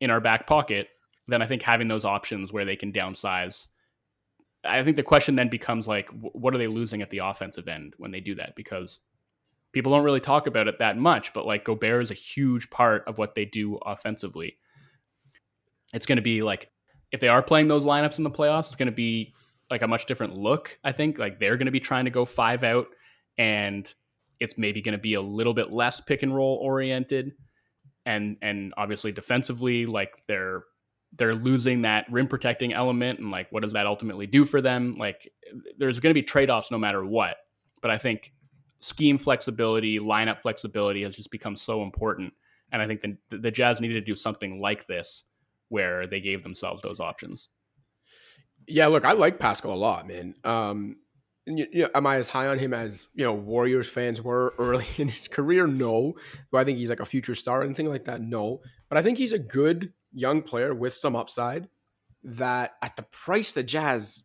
[0.00, 0.88] in our back pocket.
[1.26, 3.66] Then I think having those options where they can downsize.
[4.64, 7.94] I think the question then becomes like, what are they losing at the offensive end
[7.98, 8.54] when they do that?
[8.56, 8.98] Because
[9.72, 13.04] people don't really talk about it that much, but like Gobert is a huge part
[13.06, 14.56] of what they do offensively.
[15.92, 16.70] It's going to be like,
[17.12, 19.34] if they are playing those lineups in the playoffs, it's going to be
[19.70, 20.78] like a much different look.
[20.84, 22.86] I think like they're going to be trying to go five out
[23.36, 23.92] and
[24.40, 27.32] it's maybe going to be a little bit less pick and roll oriented
[28.06, 30.64] and and obviously defensively like they're
[31.16, 34.94] they're losing that rim protecting element and like what does that ultimately do for them
[34.96, 35.30] like
[35.78, 37.36] there's going to be trade-offs no matter what
[37.82, 38.30] but i think
[38.80, 42.32] scheme flexibility lineup flexibility has just become so important
[42.72, 45.24] and i think the, the jazz needed to do something like this
[45.68, 47.48] where they gave themselves those options
[48.66, 50.96] yeah look i like paschall a lot man um
[51.48, 54.86] you know, am I as high on him as you know Warriors fans were early
[54.96, 55.66] in his career?
[55.66, 56.14] No.
[56.52, 58.20] Do I think he's like a future star or anything like that?
[58.20, 58.60] No.
[58.88, 61.68] But I think he's a good young player with some upside.
[62.24, 64.24] That at the price the Jazz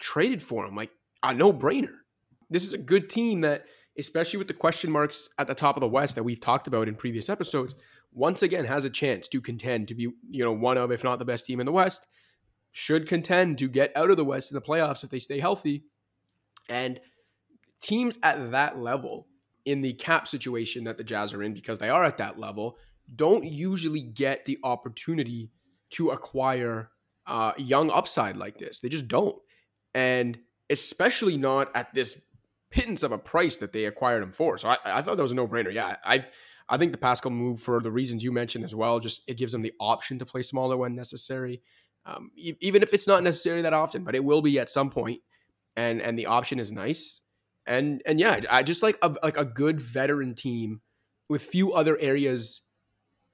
[0.00, 0.90] traded for him, like
[1.22, 1.94] a no brainer.
[2.52, 3.64] This is a good team that,
[3.98, 6.88] especially with the question marks at the top of the West that we've talked about
[6.88, 7.74] in previous episodes,
[8.12, 11.18] once again has a chance to contend to be you know one of, if not
[11.18, 12.06] the best team in the West.
[12.74, 15.84] Should contend to get out of the West in the playoffs if they stay healthy
[16.68, 17.00] and
[17.80, 19.26] teams at that level
[19.64, 22.78] in the cap situation that the Jazz are in, because they are at that level,
[23.14, 25.50] don't usually get the opportunity
[25.90, 26.90] to acquire
[27.26, 28.80] uh, young upside like this.
[28.80, 29.36] They just don't.
[29.94, 30.38] And
[30.70, 32.22] especially not at this
[32.72, 34.58] pittance of a price that they acquired him for.
[34.58, 35.72] So I, I thought that was a no brainer.
[35.72, 36.24] Yeah, I
[36.68, 38.98] I think the Paschall move for the reasons you mentioned as well.
[38.98, 41.62] Just it gives them the option to play smaller when necessary,
[42.06, 45.20] um, even if it's not necessary that often, but it will be at some point
[45.76, 47.22] and and the option is nice.
[47.66, 50.80] And and yeah, I just like a like a good veteran team
[51.28, 52.62] with few other areas,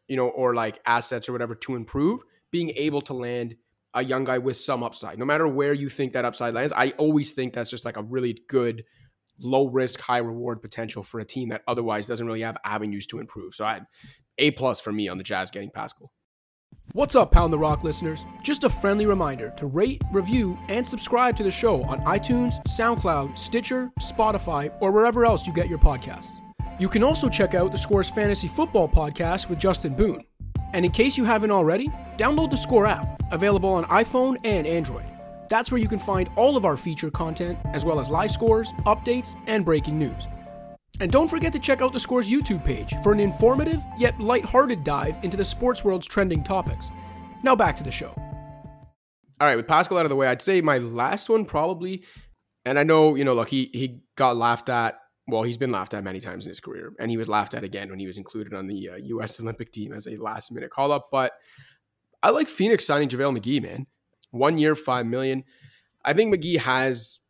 [0.07, 2.21] you know, or like assets or whatever to improve,
[2.51, 3.57] being able to land
[3.95, 5.19] a young guy with some upside.
[5.19, 8.03] No matter where you think that upside lands, I always think that's just like a
[8.03, 8.85] really good
[9.41, 13.19] low risk, high reward potential for a team that otherwise doesn't really have avenues to
[13.19, 13.55] improve.
[13.55, 13.81] So I
[14.39, 16.09] A plus for me on the Jazz getting Paschall.
[16.93, 18.25] What's up, Pound the Rock listeners?
[18.43, 23.39] Just a friendly reminder to rate, review, and subscribe to the show on iTunes, SoundCloud,
[23.39, 26.39] Stitcher, Spotify, or wherever else you get your podcasts.
[26.79, 30.25] You can also check out the Scores Fantasy Football podcast with Justin Boone.
[30.73, 35.05] And in case you haven't already, download the Score app, available on iPhone and Android.
[35.49, 38.73] That's where you can find all of our feature content, as well as live scores,
[38.87, 40.27] updates, and breaking news.
[41.01, 44.83] And don't forget to check out the Scores YouTube page for an informative yet light-hearted
[44.83, 46.91] dive into the sports world's trending topics.
[47.45, 48.13] Now back to the show.
[49.41, 52.05] All right, with Paschall out of the way, I'd say my last one probably,
[52.65, 54.99] and I know you know, look, he he got laughed at.
[55.29, 57.63] Well, he's been laughed at many times in his career, and he was laughed at
[57.63, 59.39] again when he was included on the uh, U.S.
[59.39, 61.11] Olympic team as a last-minute call-up.
[61.13, 61.33] But
[62.23, 63.87] I like Phoenix signing JaVale McGee, man.
[64.31, 65.45] One year, five million.
[66.05, 67.21] I think McGee has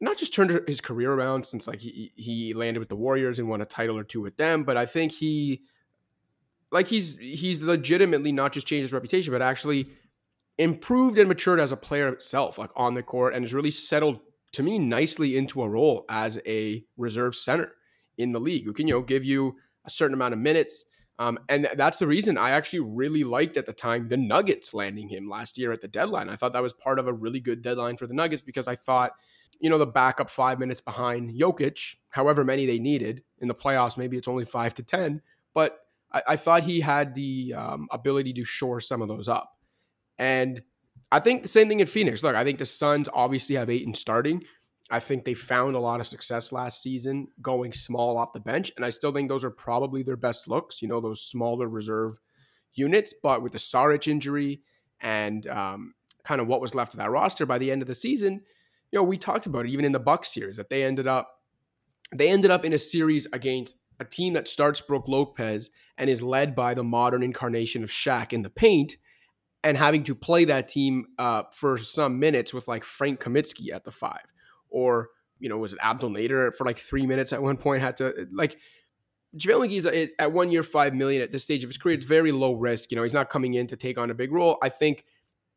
[0.00, 3.48] not just turned his career around since like he he landed with the Warriors and
[3.48, 5.62] won a title or two with them, but I think he
[6.70, 9.86] like he's he's legitimately not just changed his reputation, but actually
[10.58, 14.20] improved and matured as a player itself, like on the court, and has really settled
[14.52, 17.72] to me nicely into a role as a reserve center
[18.18, 20.84] in the league who can you know give you a certain amount of minutes.
[21.18, 25.08] Um, and that's the reason I actually really liked at the time the Nuggets landing
[25.08, 26.28] him last year at the deadline.
[26.28, 28.76] I thought that was part of a really good deadline for the Nuggets because I
[28.76, 29.12] thought
[29.60, 33.96] you know, the backup five minutes behind Jokic, however many they needed in the playoffs.
[33.96, 35.22] Maybe it's only five to 10,
[35.54, 35.78] but
[36.12, 39.50] I, I thought he had the um, ability to shore some of those up.
[40.18, 40.62] And
[41.10, 42.22] I think the same thing in Phoenix.
[42.22, 44.42] Look, I think the Suns obviously have Ayton starting.
[44.90, 48.72] I think they found a lot of success last season going small off the bench.
[48.76, 52.16] And I still think those are probably their best looks, you know, those smaller reserve
[52.74, 53.12] units.
[53.20, 54.62] But with the Saric injury
[55.00, 57.94] and um, kind of what was left of that roster by the end of the
[57.94, 58.42] season,
[58.92, 61.32] you know, we talked about it even in the Bucks series that they ended up
[62.14, 66.22] they ended up in a series against a team that starts Brook Lopez and is
[66.22, 68.96] led by the modern incarnation of Shaq in the paint,
[69.64, 73.84] and having to play that team uh, for some minutes with like Frank Kaminsky at
[73.84, 74.32] the five,
[74.70, 75.08] or
[75.38, 77.82] you know, was it Abdul Nader for like three minutes at one point?
[77.82, 78.56] Had to like
[79.36, 81.94] JaVale McGee's uh, at one year, five million at this stage of his career.
[81.94, 82.90] It's very low risk.
[82.90, 84.58] You know, he's not coming in to take on a big role.
[84.62, 85.04] I think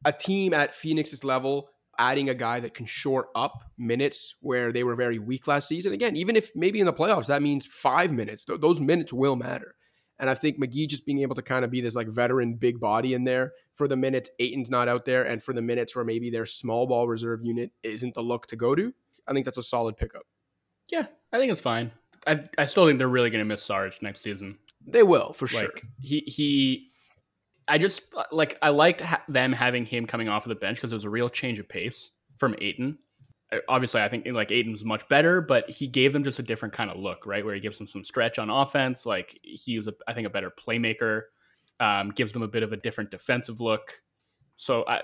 [0.06, 4.84] a team at Phoenix's level adding a guy that can short up minutes where they
[4.84, 5.92] were very weak last season.
[5.92, 9.36] Again, even if maybe in the playoffs that means five minutes, th- those minutes will
[9.36, 9.76] matter.
[10.18, 12.80] And I think McGee just being able to kind of be this like veteran big
[12.80, 16.04] body in there for the minutes Ayton's not out there, and for the minutes where
[16.04, 18.94] maybe their small ball reserve unit isn't the look to go to,
[19.26, 20.24] I think that's a solid pickup.
[20.92, 21.90] Yeah, I think it's fine.
[22.28, 24.58] I I still think they're really going to miss Sarge next season.
[24.86, 25.72] They will for like, sure.
[26.02, 26.92] He he
[27.70, 30.92] I just like I liked ha- them having him coming off of the bench because
[30.92, 32.98] it was a real change of pace from Aiton.
[33.70, 36.74] Obviously, I think like Ayton was much better, but he gave them just a different
[36.74, 37.46] kind of look, right?
[37.46, 39.06] Where he gives them some stretch on offense.
[39.06, 41.22] Like he was, a, I think, a better playmaker.
[41.80, 44.02] Um, gives them a bit of a different defensive look.
[44.58, 45.04] So I,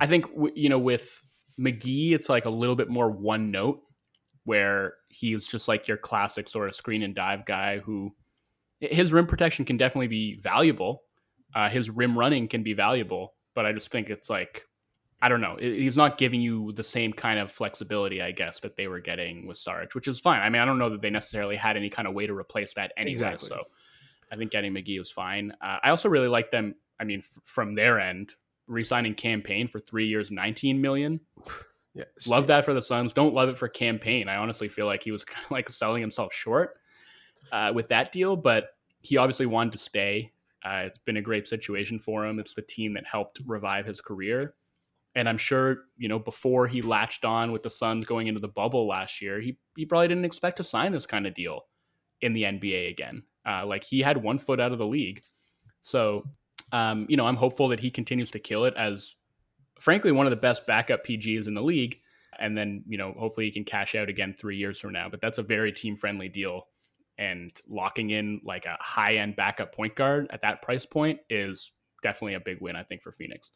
[0.00, 1.26] I think you know with
[1.60, 3.82] McGee, it's like a little bit more one note,
[4.44, 8.14] where he's just like your classic sort of screen and dive guy who
[8.80, 11.02] his rim protection can definitely be valuable
[11.56, 14.66] uh, his rim running can be valuable, but I just think it's like
[15.22, 15.56] I don't know.
[15.58, 19.46] He's not giving you the same kind of flexibility, I guess, that they were getting
[19.46, 20.42] with Sarge, which is fine.
[20.42, 22.74] I mean, I don't know that they necessarily had any kind of way to replace
[22.74, 23.14] that anyway.
[23.14, 23.48] Exactly.
[23.48, 23.62] So
[24.30, 25.52] I think getting McGee was fine.
[25.60, 26.74] Uh, I also really like them.
[26.98, 28.34] I mean, f- from their end,
[28.66, 31.20] re-signing Cam Payne for three years, nineteen million.
[31.94, 33.12] Yeah, love that for the Suns.
[33.12, 34.28] Don't love it for Cam Payne.
[34.28, 36.78] I honestly feel like he was kind of like selling himself short
[37.52, 38.70] uh, with that deal, but
[39.00, 40.32] he obviously wanted to stay.
[40.64, 42.38] Uh, it's been a great situation for him.
[42.40, 44.54] It's the team that helped revive his career.
[45.14, 48.48] And I'm sure, you know, before he latched on with the Suns going into the
[48.48, 51.66] bubble last year, he, he probably didn't expect to sign this kind of deal
[52.20, 53.22] in the NBA again.
[53.46, 55.22] Uh, like he had one foot out of the league.
[55.80, 56.24] So,
[56.72, 59.14] um, you know, I'm hopeful that he continues to kill it as,
[59.78, 62.00] frankly, one of the best backup PGs in the league.
[62.38, 65.08] And then, you know, hopefully he can cash out again three years from now.
[65.08, 66.66] But that's a very team friendly deal.
[67.18, 71.70] And locking in like a high end backup point guard at that price point is
[72.02, 73.52] definitely a big win, I think, for Phoenix.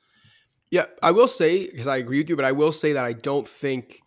[0.70, 3.12] Yeah, I will say because I agree with you, but I will say that I
[3.12, 4.00] don't think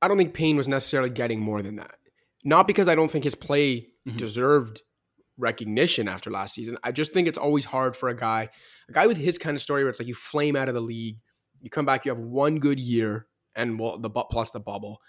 [0.00, 1.96] I don't think Payne was necessarily getting more than that.
[2.44, 4.16] Not because I don't think his play mm-hmm.
[4.16, 4.82] deserved
[5.40, 6.78] recognition after last season.
[6.82, 8.48] I just think it's always hard for a guy,
[8.88, 10.80] a guy with his kind of story where it's like you flame out of the
[10.80, 11.18] league,
[11.60, 15.00] you come back, you have one good year, and well, the plus the bubble.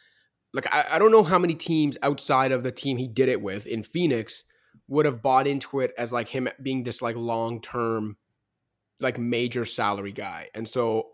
[0.53, 3.41] Like I, I don't know how many teams outside of the team he did it
[3.41, 4.43] with in Phoenix
[4.87, 8.17] would have bought into it as like him being this like long term,
[8.99, 10.49] like major salary guy.
[10.53, 11.07] And so,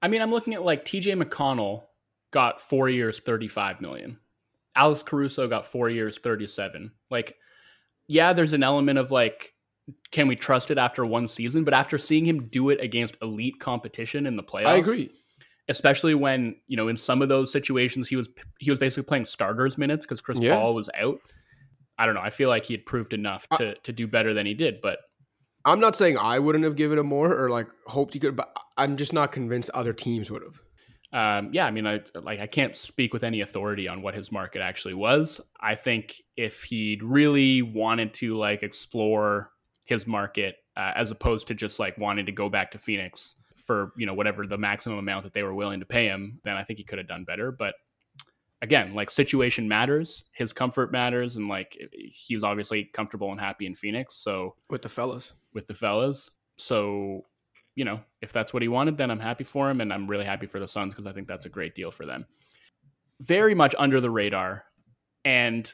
[0.00, 1.12] I mean, I'm looking at like T.J.
[1.12, 1.82] McConnell
[2.30, 4.18] got four years, thirty five million.
[4.76, 6.90] Alex Caruso got four years, 37.
[7.10, 7.36] Like,
[8.08, 9.52] yeah, there's an element of like,
[10.10, 11.64] can we trust it after one season?
[11.64, 15.10] But after seeing him do it against elite competition in the playoffs, I agree.
[15.68, 18.28] Especially when you know in some of those situations he was
[18.58, 20.54] he was basically playing starters minutes because Chris yeah.
[20.54, 21.20] Paul was out.
[21.98, 22.20] I don't know.
[22.22, 24.80] I feel like he had proved enough to I, to do better than he did,
[24.82, 24.98] but
[25.64, 28.54] I'm not saying I wouldn't have given him more or like hoped he could, but
[28.76, 30.60] I'm just not convinced other teams would have
[31.14, 34.32] um, yeah, I mean, I like I can't speak with any authority on what his
[34.32, 35.40] market actually was.
[35.60, 39.52] I think if he'd really wanted to like explore
[39.84, 43.92] his market uh, as opposed to just like wanting to go back to Phoenix for
[43.96, 46.64] you know whatever the maximum amount that they were willing to pay him, then I
[46.64, 47.52] think he could have done better.
[47.52, 47.76] But
[48.60, 53.76] again, like situation matters, his comfort matters, and like he's obviously comfortable and happy in
[53.76, 54.16] Phoenix.
[54.16, 57.24] So with the fellas, with the fellas, so
[57.76, 60.24] you know, if that's what he wanted, then I'm happy for him, and I'm really
[60.24, 62.26] happy for the Suns because I think that's a great deal for them.
[63.20, 64.64] Very much under the radar,
[65.24, 65.72] and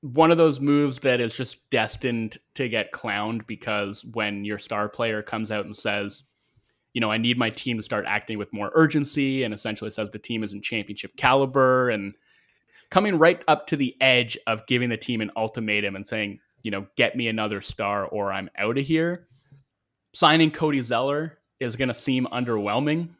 [0.00, 4.88] one of those moves that is just destined to get clowned because when your star
[4.88, 6.24] player comes out and says,
[6.92, 10.10] you know, I need my team to start acting with more urgency, and essentially says
[10.10, 12.14] the team isn't championship caliber, and
[12.90, 16.70] coming right up to the edge of giving the team an ultimatum and saying, you
[16.70, 19.28] know, get me another star or I'm out of here
[20.14, 23.10] signing Cody Zeller is going to seem underwhelming,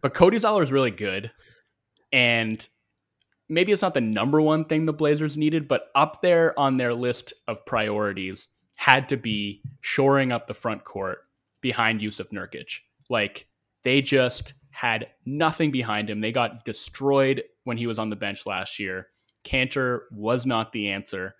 [0.00, 1.30] but Cody Zeller is really good.
[2.12, 2.66] And
[3.48, 6.94] maybe it's not the number one thing the Blazers needed, but up there on their
[6.94, 11.18] list of priorities had to be shoring up the front court
[11.60, 12.78] behind Jusuf Nurkic.
[13.10, 13.48] Like
[13.82, 16.20] they just had nothing behind him.
[16.20, 19.08] They got destroyed when he was on the bench last year.
[19.44, 21.34] Kanter was not the answer.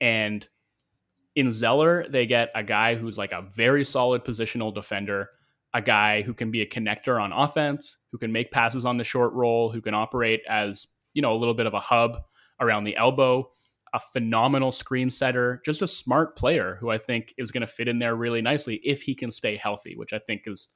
[0.00, 0.46] And
[1.36, 5.28] in Zeller, they get a guy who's like a very solid positional defender,
[5.74, 9.04] a guy who can be a connector on offense, who can make passes on the
[9.04, 12.22] short roll, who can operate as, you know, a little bit of a hub
[12.60, 13.48] around the elbow,
[13.92, 17.86] a phenomenal screen setter, just a smart player who I think is going to fit
[17.86, 20.68] in there really nicely if he can stay healthy, which I think is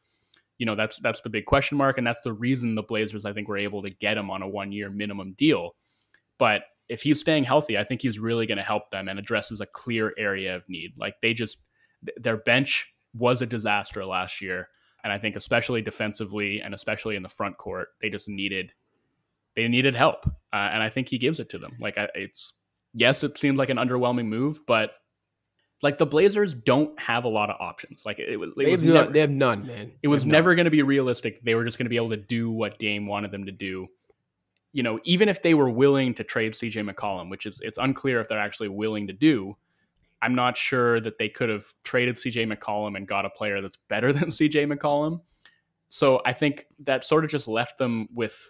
[0.58, 3.32] you know that's that's the big question mark and that's the reason the Blazers I
[3.32, 5.74] think were able to get him on a 1 year minimum deal.
[6.38, 9.60] But if he's staying healthy, I think he's really going to help them and addresses
[9.60, 10.92] a clear area of need.
[10.98, 11.58] Like they just
[12.18, 14.68] their bench was a disaster last year,
[15.04, 18.74] and I think especially defensively and especially in the front court, they just needed
[19.54, 21.76] they needed help, uh, and I think he gives it to them.
[21.80, 22.54] Like it's
[22.92, 24.90] yes, it seems like an underwhelming move, but
[25.82, 28.04] like the Blazers don't have a lot of options.
[28.04, 29.92] Like it was, it they, have never, none, they have none, man.
[30.02, 31.42] It was never going to be realistic.
[31.44, 33.88] They were just going to be able to do what Dame wanted them to do
[34.72, 38.20] you know, even if they were willing to trade CJ McCollum, which is it's unclear
[38.20, 39.56] if they're actually willing to do,
[40.22, 43.78] I'm not sure that they could have traded CJ McCollum and got a player that's
[43.88, 45.20] better than CJ McCollum.
[45.88, 48.48] So I think that sort of just left them with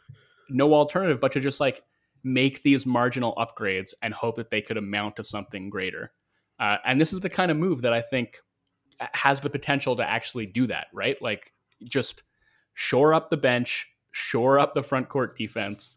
[0.50, 1.82] no alternative but to just like
[2.22, 6.12] make these marginal upgrades and hope that they could amount to something greater.
[6.58, 8.36] Uh, and this is the kind of move that I think
[9.14, 11.16] has the potential to actually do that, right?
[11.22, 11.54] Like
[11.84, 12.22] just
[12.74, 15.92] shore up the bench, shore up the front court defense,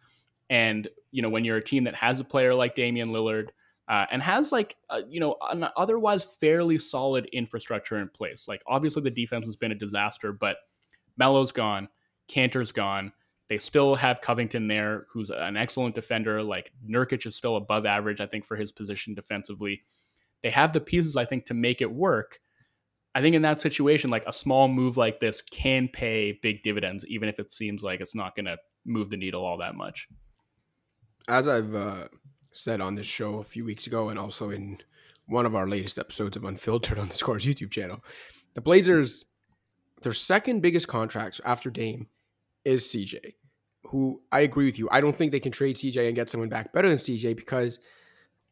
[0.49, 3.49] and you know, when you're a team that has a player like Damian Lillard
[3.87, 8.61] uh, and has like uh, you know an otherwise fairly solid infrastructure in place, like
[8.67, 10.57] obviously the defense has been a disaster, but
[11.17, 11.87] Melo's gone,
[12.27, 13.11] Kanter's gone.
[13.49, 16.41] They still have Covington there, who's an excellent defender.
[16.41, 19.83] Like Nurkic is still above average, I think, for his position defensively.
[20.41, 22.39] They have the pieces, I think, to make it work.
[23.15, 27.05] I think in that situation, like a small move like this can pay big dividends,
[27.07, 30.07] even if it seems like it's not going to move the needle all that much.
[31.27, 32.07] As I've uh,
[32.51, 34.79] said on this show a few weeks ago, and also in
[35.27, 38.03] one of our latest episodes of Unfiltered on the Scores YouTube channel,
[38.53, 39.25] the Blazers,
[40.01, 42.07] their second biggest contract after Dame
[42.65, 43.35] is CJ,
[43.85, 44.89] who I agree with you.
[44.91, 47.79] I don't think they can trade CJ and get someone back better than CJ because,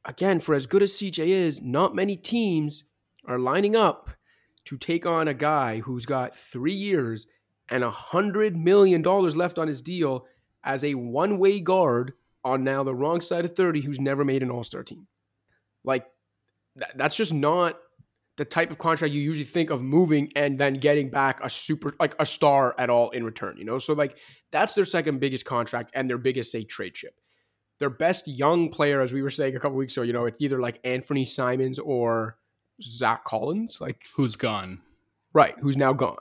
[0.06, 2.84] again, for as good as CJ is, not many teams
[3.28, 4.12] are lining up
[4.66, 7.28] to take on a guy who's got three years
[7.70, 10.26] and a hundred million dollars left on his deal
[10.64, 12.14] as a one-way guard
[12.44, 15.08] on now the wrong side of 30 who's never made an all-star team.
[15.84, 16.06] Like
[16.78, 17.78] th- that's just not
[18.38, 21.94] the type of contract you usually think of moving and then getting back a super
[22.00, 23.78] like a star at all in return, you know?
[23.78, 24.18] So like
[24.52, 27.14] that's their second biggest contract and their biggest say trade chip.
[27.80, 30.42] Their best young player, as we were saying a couple weeks ago, you know, it's
[30.42, 32.38] either like Anthony Simons or
[32.82, 34.80] Zach Collins, like who's gone,
[35.34, 35.56] right?
[35.60, 36.18] Who's now gone.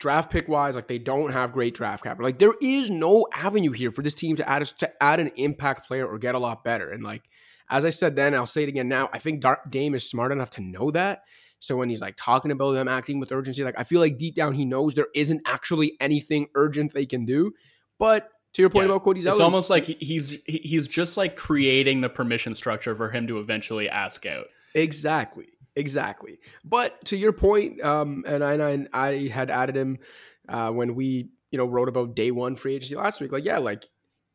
[0.00, 2.24] Draft pick wise, like they don't have great draft capital.
[2.24, 5.86] Like there is no avenue here for this team to add to add an impact
[5.86, 6.90] player or get a lot better.
[6.90, 7.22] And like
[7.70, 9.08] as I said then, I'll say it again now.
[9.12, 11.22] I think Dame is smart enough to know that.
[11.60, 14.34] So when he's like talking about them acting with urgency, like I feel like deep
[14.34, 17.52] down he knows there isn't actually anything urgent they can do.
[17.98, 18.92] But to your point yeah.
[18.92, 23.10] about Cody Zeller, it's almost like he's he's just like creating the permission structure for
[23.10, 24.46] him to eventually ask out.
[24.74, 25.46] Exactly.
[25.76, 26.38] Exactly.
[26.64, 29.98] But to your point, um, and I, I had added him
[30.48, 33.32] uh, when we, you know, wrote about day one free agency last week.
[33.32, 33.84] Like, yeah, like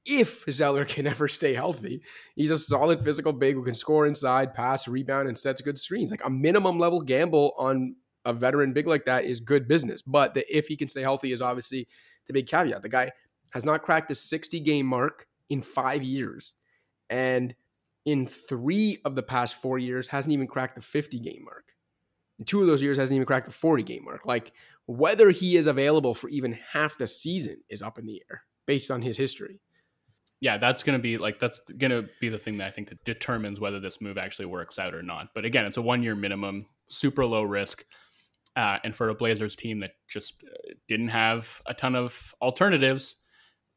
[0.05, 2.01] if Zeller can ever stay healthy,
[2.35, 6.11] he's a solid physical big who can score inside, pass, rebound, and sets good screens.
[6.11, 10.01] Like a minimum level gamble on a veteran big like that is good business.
[10.01, 11.87] But the if he can stay healthy is obviously
[12.27, 12.81] the big caveat.
[12.81, 13.11] The guy
[13.53, 16.53] has not cracked the 60 game mark in five years.
[17.09, 17.55] And
[18.09, 21.65] in three of the past four years hasn't even cracked the 50 game mark.
[22.39, 24.25] In two of those years hasn't even cracked the 40 game mark.
[24.25, 24.51] Like
[24.87, 28.89] whether he is available for even half the season is up in the air based
[28.89, 29.61] on his history.
[30.41, 32.89] Yeah, that's going to be like that's going to be the thing that I think
[32.89, 35.27] that determines whether this move actually works out or not.
[35.35, 37.85] But again, it's a one year minimum, super low risk.
[38.55, 43.17] Uh, and for a Blazers team that just uh, didn't have a ton of alternatives,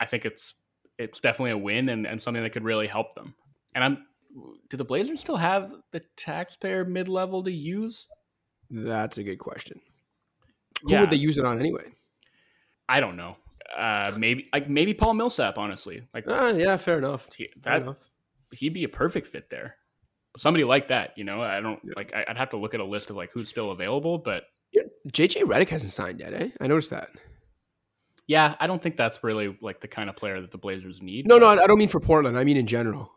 [0.00, 0.54] I think it's
[0.98, 3.34] it's definitely a win and, and something that could really help them.
[3.74, 4.06] And I'm
[4.68, 8.06] do the Blazers still have the taxpayer mid level to use?
[8.70, 9.80] That's a good question.
[10.82, 11.00] Who yeah.
[11.00, 11.92] would they use it on anyway?
[12.88, 13.36] I don't know.
[13.76, 15.56] Uh, maybe like maybe Paul Millsap.
[15.58, 17.28] Honestly, like uh, yeah, fair enough.
[17.34, 17.96] He, that, fair enough.
[18.52, 19.76] He'd be a perfect fit there.
[20.36, 21.42] Somebody like that, you know.
[21.42, 21.92] I don't yeah.
[21.96, 22.12] like.
[22.14, 25.42] I'd have to look at a list of like who's still available, but yeah, JJ
[25.44, 26.34] Redick hasn't signed yet.
[26.34, 27.10] Eh, I noticed that.
[28.26, 31.26] Yeah, I don't think that's really like the kind of player that the Blazers need.
[31.26, 32.38] No, no, I don't mean for Portland.
[32.38, 33.10] I mean in general.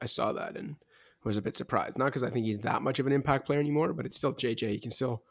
[0.00, 0.76] I saw that and
[1.24, 1.98] was a bit surprised.
[1.98, 4.32] Not because I think he's that much of an impact player anymore, but it's still
[4.32, 4.70] JJ.
[4.70, 5.22] He can still,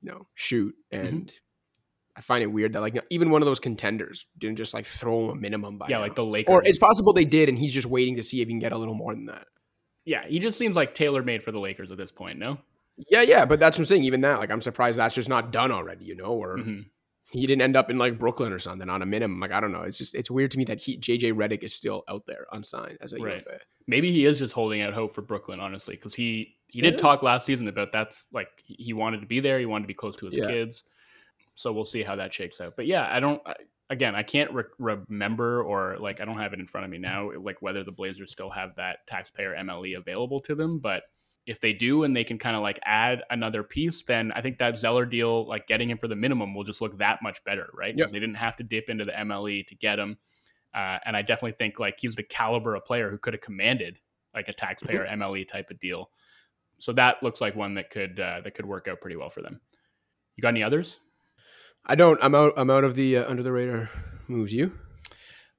[0.00, 0.74] you know, shoot.
[0.92, 1.06] Mm-hmm.
[1.06, 2.16] And mm-hmm.
[2.16, 5.24] I find it weird that like even one of those contenders didn't just like throw
[5.24, 6.02] him a minimum by yeah, now.
[6.02, 6.52] like the Lakers.
[6.52, 8.72] Or it's possible they did, and he's just waiting to see if he can get
[8.72, 9.46] a little more than that.
[10.04, 12.38] Yeah, he just seems like tailor made for the Lakers at this point.
[12.38, 12.58] No.
[13.10, 14.04] Yeah, yeah, but that's what I'm saying.
[14.04, 16.04] Even that, like, I'm surprised that's just not done already.
[16.04, 16.80] You know, or mm-hmm
[17.30, 19.40] he didn't end up in like Brooklyn or something on a minimum.
[19.40, 19.82] Like I don't know.
[19.82, 22.98] It's just it's weird to me that he JJ Redick is still out there unsigned
[23.00, 23.38] as a right.
[23.38, 23.58] UFA.
[23.86, 26.98] Maybe he is just holding out hope for Brooklyn, honestly, because he he did yeah.
[26.98, 29.58] talk last season about that's like he wanted to be there.
[29.58, 30.46] He wanted to be close to his yeah.
[30.46, 30.84] kids.
[31.54, 32.74] So we'll see how that shakes out.
[32.76, 33.40] But yeah, I don't.
[33.46, 33.54] I,
[33.90, 36.98] again, I can't re- remember or like I don't have it in front of me
[36.98, 37.34] mm-hmm.
[37.34, 41.04] now, like whether the Blazers still have that taxpayer MLE available to them, but
[41.46, 44.58] if they do and they can kind of like add another piece, then I think
[44.58, 47.68] that Zeller deal, like getting him for the minimum, will just look that much better,
[47.74, 47.94] right?
[47.94, 48.12] Because yep.
[48.12, 50.16] they didn't have to dip into the MLE to get him.
[50.74, 53.98] Uh, and I definitely think like he's the caliber of player who could have commanded
[54.34, 55.22] like a taxpayer mm-hmm.
[55.22, 56.10] MLE type of deal.
[56.78, 59.42] So that looks like one that could uh, that could work out pretty well for
[59.42, 59.60] them.
[60.36, 60.98] You got any others?
[61.86, 62.18] I don't.
[62.22, 62.54] I'm out.
[62.56, 63.90] I'm out of the uh, under the radar
[64.26, 64.52] moves.
[64.52, 64.72] You?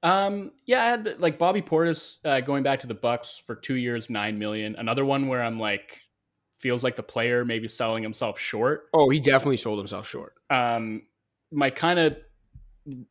[0.06, 3.74] Um, yeah, I had like Bobby Portis uh, going back to the Bucks for two
[3.74, 4.76] years, nine million.
[4.76, 6.00] Another one where I'm like,
[6.60, 8.84] feels like the player maybe selling himself short.
[8.94, 10.34] Oh, he definitely sold himself short.
[10.48, 11.02] Um,
[11.50, 12.16] my kind of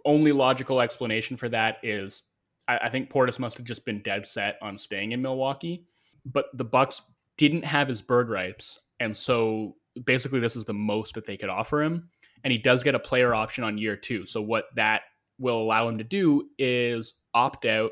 [0.06, 2.24] only logical explanation for that is
[2.70, 5.86] I, I think Portis must have just been dead set on staying in Milwaukee,
[6.26, 7.02] but the Bucks
[7.38, 9.76] didn't have his bird rights, and so
[10.06, 12.10] basically this is the most that they could offer him.
[12.46, 14.26] And he does get a player option on year two.
[14.26, 15.02] So what that
[15.40, 17.92] will allow him to do is opt out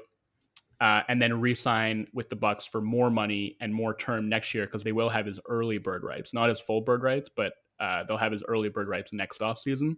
[0.82, 4.66] uh, and then re-sign with the Bucks for more money and more term next year
[4.66, 8.04] because they will have his early bird rights, not his full bird rights, but uh,
[8.04, 9.96] they'll have his early bird rights next off season.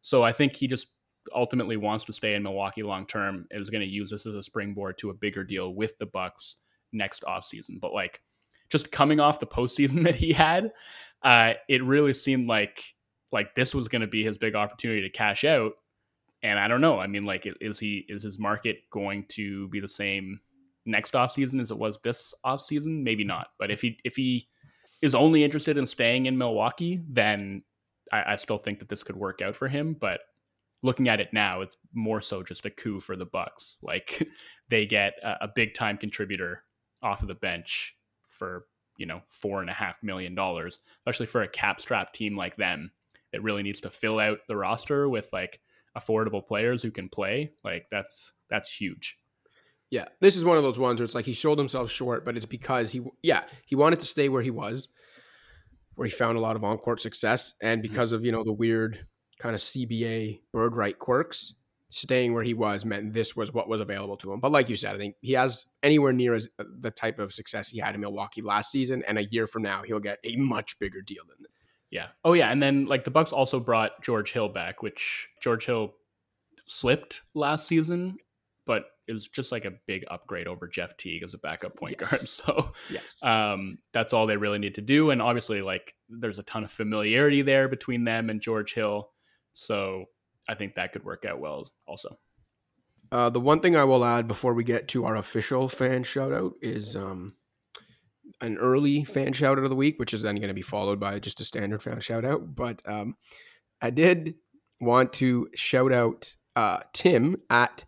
[0.00, 0.88] So I think he just
[1.34, 3.46] ultimately wants to stay in Milwaukee long term.
[3.50, 6.56] Is going to use this as a springboard to a bigger deal with the Bucks
[6.92, 7.78] next off season.
[7.80, 8.20] But like
[8.68, 10.72] just coming off the postseason that he had,
[11.22, 12.82] uh, it really seemed like
[13.32, 15.72] like this was going to be his big opportunity to cash out
[16.44, 17.00] And I don't know.
[17.00, 20.38] I mean, like, is he is his market going to be the same
[20.84, 23.02] next off season as it was this off season?
[23.02, 23.48] Maybe not.
[23.58, 24.46] But if he if he
[25.00, 27.62] is only interested in staying in Milwaukee, then
[28.12, 29.96] I, I still think that this could work out for him.
[29.98, 30.20] But
[30.82, 33.78] looking at it now, it's more so just a coup for the Bucks.
[33.82, 34.28] Like
[34.68, 36.62] they get a, a big time contributor
[37.02, 38.66] off of the bench for
[38.98, 42.56] you know four and a half million dollars, especially for a cap strap team like
[42.56, 42.90] them
[43.32, 45.58] that really needs to fill out the roster with like
[45.96, 47.52] affordable players who can play.
[47.62, 49.18] Like that's that's huge.
[49.90, 52.36] Yeah, this is one of those ones where it's like he sold himself short, but
[52.36, 54.88] it's because he, yeah, he wanted to stay where he was,
[55.94, 57.92] where he found a lot of on-court success, and Mm-hmm.
[57.92, 59.06] because of you know the weird
[59.38, 61.54] kind of CBA bird right quirks,
[61.90, 64.40] staying where he was meant this was what was available to him.
[64.40, 67.32] But like you said, I think he has anywhere near as uh, the type of
[67.32, 70.34] success he had in Milwaukee last season, and a year from now he'll get a
[70.36, 71.52] much bigger deal than this.
[71.94, 72.08] Yeah.
[72.24, 75.94] Oh yeah, and then like the Bucks also brought George Hill back, which George Hill
[76.66, 78.16] slipped last season,
[78.66, 82.10] but is just like a big upgrade over Jeff Teague as a backup point Yes.
[82.10, 82.20] guard.
[82.28, 83.22] So Yes.
[83.22, 85.10] um, that's all they really need to do.
[85.10, 89.10] And obviously, like there's a ton of familiarity there between them and George Hill.
[89.52, 90.06] So
[90.48, 92.18] I think that could work out well also.
[93.12, 96.32] Uh, the one thing I will add before we get to our official fan shout
[96.32, 97.36] out is um,
[98.40, 101.00] an early fan shout out of the week, which is then going to be followed
[101.00, 102.54] by just a standard fan shout out.
[102.54, 103.16] But um,
[103.80, 104.34] I did
[104.80, 107.84] want to shout out uh, Tim at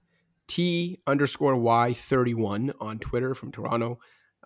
[0.49, 3.99] T underscore Y31 on Twitter from Toronto,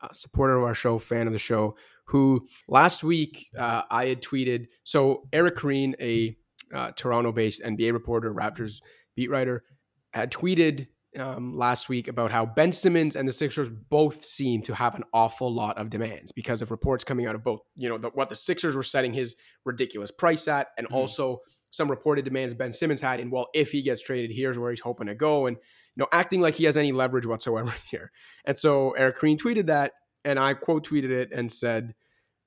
[0.03, 1.77] uh, supporter of our show, fan of the show,
[2.07, 4.67] who last week uh, I had tweeted.
[4.85, 6.37] So Eric Koreen, a
[6.75, 8.81] uh, Toronto based NBA reporter, Raptors
[9.15, 9.65] beat writer,
[10.13, 10.89] had tweeted
[11.19, 15.05] um, last week about how Ben Simmons and the Sixers both seem to have an
[15.13, 18.29] awful lot of demands because of reports coming out of both, you know, the, what
[18.29, 19.35] the Sixers were setting his
[19.65, 20.95] ridiculous price at, and Mhm.
[20.95, 21.41] also
[21.71, 23.21] some reported demands Ben Simmons had.
[23.21, 26.09] And well, if he gets traded, here's where he's hoping to go, and you know,
[26.13, 28.13] acting like he has any leverage whatsoever here.
[28.45, 29.93] And so Eric Koreen tweeted that,
[30.25, 31.95] and I quote tweeted it and said.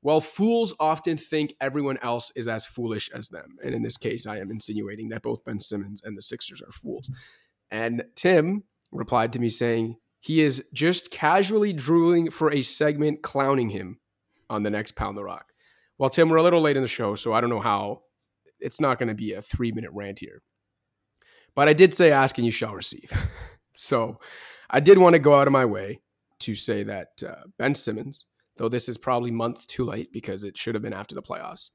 [0.05, 3.55] Well, fools often think everyone else is as foolish as them.
[3.63, 6.73] And in this case, I am insinuating that both Ben Simmons and the Sixers are
[6.73, 7.09] fools.
[7.73, 13.69] And Tim replied to me saying he is just casually drooling for a segment clowning
[13.69, 13.99] him
[14.47, 15.51] on the next Pound the Rock.
[15.97, 18.03] Well, Tim, we're a little late in the show, so I don't know how
[18.59, 20.43] it's not going to be a three minute rant here.
[21.55, 23.11] But I did say ask and you shall receive.
[23.73, 24.19] so
[24.69, 25.99] I did want to go out of my way
[26.41, 28.25] to say that uh, Ben Simmons,
[28.57, 31.71] though this is probably month too late because it should have been after the playoffs,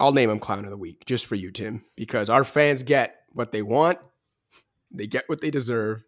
[0.00, 3.16] I'll name him Clown of the Week just for you, Tim, because our fans get
[3.32, 3.98] what they want,
[4.90, 6.02] they get what they deserve.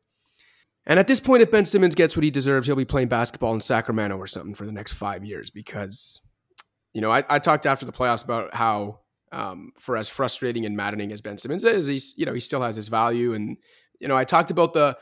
[0.86, 3.54] And at this point, if Ben Simmons gets what he deserves, he'll be playing basketball
[3.54, 6.20] in Sacramento or something for the next five years because,
[6.94, 9.00] you know, I, I talked after the playoffs about how,
[9.32, 12.62] um, for as frustrating and maddening as Ben Simmons is, he's, you know, he still
[12.62, 13.34] has his value.
[13.34, 13.58] And,
[14.00, 14.96] you know, I talked about the,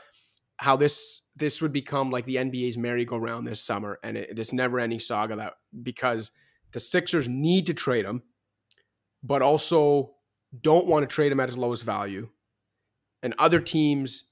[0.59, 4.99] how this this would become like the NBA's merry-go-round this summer and it, this never-ending
[4.99, 6.31] saga that because
[6.73, 8.23] the Sixers need to trade him,
[9.23, 10.11] but also
[10.61, 12.27] don't want to trade him at his lowest value,
[13.23, 14.25] and other teams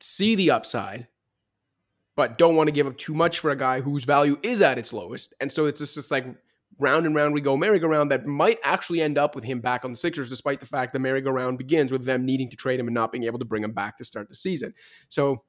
[0.00, 1.06] see the upside,
[2.16, 4.78] but don't want to give up too much for a guy whose value is at
[4.78, 6.26] its lowest, and so it's just, just like
[6.78, 9.92] round and round we go merry-go-round that might actually end up with him back on
[9.92, 12.94] the Sixers, despite the fact the merry-go-round begins with them needing to trade him and
[12.94, 14.74] not being able to bring him back to start the season.
[15.08, 15.44] So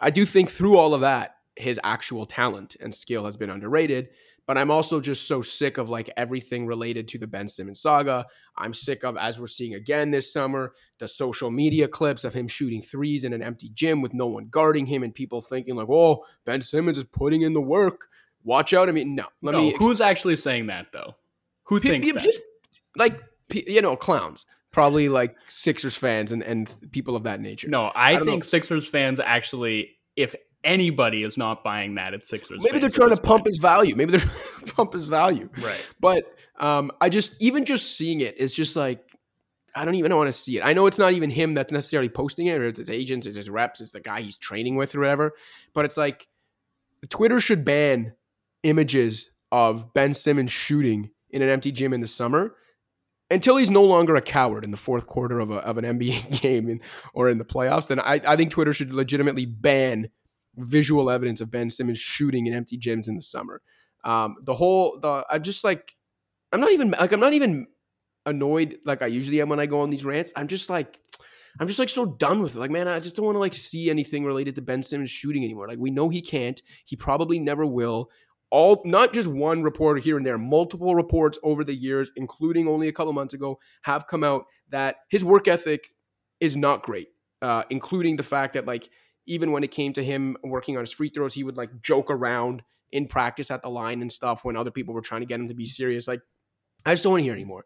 [0.00, 4.08] I do think through all of that, his actual talent and skill has been underrated.
[4.46, 8.26] But I'm also just so sick of like everything related to the Ben Simmons saga.
[8.58, 12.48] I'm sick of, as we're seeing again this summer, the social media clips of him
[12.48, 15.88] shooting threes in an empty gym with no one guarding him and people thinking like,
[15.88, 18.08] "Oh, Ben Simmons is putting in the work.
[18.42, 19.26] Watch out!" I mean, no.
[19.42, 21.14] Let no, me who's actually saying that though?
[21.64, 22.22] Who Pe- thinks pe- that?
[22.24, 22.40] just
[22.96, 27.68] like pe- you know clowns probably like sixers fans and, and people of that nature
[27.68, 28.48] No, I, don't think know.
[28.48, 30.34] Sixers fans actually, if
[30.64, 32.62] anybody is not buying that, it's Sixers.
[32.62, 33.94] maybe they're at trying to pump his value.
[33.96, 35.48] Maybe they're trying to pump his value.
[35.60, 35.88] Right.
[36.00, 36.24] but
[36.58, 39.02] um i just even just seeing it is just like
[39.74, 40.62] i don't even want to see it.
[40.64, 43.36] I know it's not even him that's necessarily posting it or it's his agents it's
[43.36, 45.32] his reps it's the guy he's training with or whatever.
[45.74, 46.28] But it's like
[47.08, 48.12] twitter should ban
[48.62, 52.54] images of ben simmons shooting in an empty gym in the summer
[53.30, 56.42] until he's no longer a coward in the fourth quarter of, a, of an NBA
[56.42, 56.80] game in,
[57.14, 60.10] or in the playoffs, then I, I think Twitter should legitimately ban
[60.56, 63.62] visual evidence of Ben Simmons shooting in empty gyms in the summer.
[64.04, 65.92] Um, the whole, the I'm just like,
[66.52, 67.66] I'm not even like I'm not even
[68.26, 70.32] annoyed like I usually am when I go on these rants.
[70.36, 71.00] I'm just like,
[71.60, 72.58] I'm just like so done with it.
[72.58, 75.44] Like, man, I just don't want to like see anything related to Ben Simmons shooting
[75.44, 75.68] anymore.
[75.68, 76.60] Like, we know he can't.
[76.84, 78.10] He probably never will.
[78.52, 82.86] all not just one reporter here and there, multiple reports over the years, including only
[82.86, 85.88] a couple months ago, have come out that his work ethic
[86.38, 87.08] is not great,
[87.40, 88.90] uh, including the fact that like
[89.26, 92.10] even when it came to him working on his free throws, he would like joke
[92.10, 95.40] around in practice at the line and stuff when other people were trying to get
[95.40, 96.06] him to be serious.
[96.06, 96.20] Like,
[96.84, 97.64] I just don't want to hear anymore.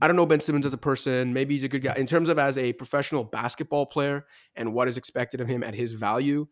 [0.00, 1.32] I don't know Ben Simmons as a person.
[1.32, 1.94] Maybe he's a good guy.
[1.96, 5.74] In terms of as a professional basketball player and what is expected of him at
[5.74, 6.46] his value,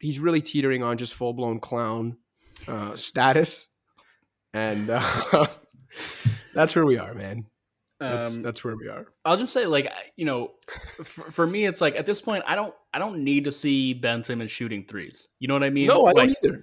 [0.00, 2.16] he's really teetering on just full blown clown
[2.66, 3.68] uh, status.
[4.52, 5.46] And uh,
[6.54, 7.46] that's where we are, man.
[8.00, 9.06] That's Um, that's where we are.
[9.24, 10.52] I'll just say, like, you know,
[11.04, 13.94] for, for me, it's like at this point, I don't, I don't need to see
[13.94, 15.28] Ben Simmons shooting threes.
[15.38, 15.86] You know what I mean?
[15.86, 16.62] No, I like, don't either.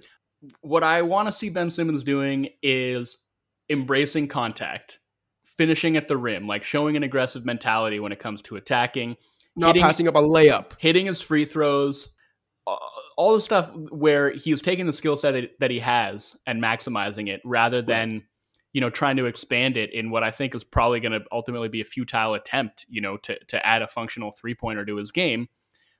[0.60, 3.18] what I want to see Ben Simmons doing is
[3.70, 4.98] embracing contact,
[5.44, 9.16] finishing at the rim, like showing an aggressive mentality when it comes to attacking,
[9.56, 10.72] Not hitting- passing up a layup.
[10.78, 12.08] hitting his free throws,
[13.16, 17.40] all the stuff where he's taking the skill set that he has and maximizing it
[17.44, 18.22] rather than
[18.72, 21.68] you know trying to expand it in what I think is probably going to ultimately
[21.68, 25.12] be a futile attempt, you know, to to add a functional three pointer to his
[25.12, 25.48] game.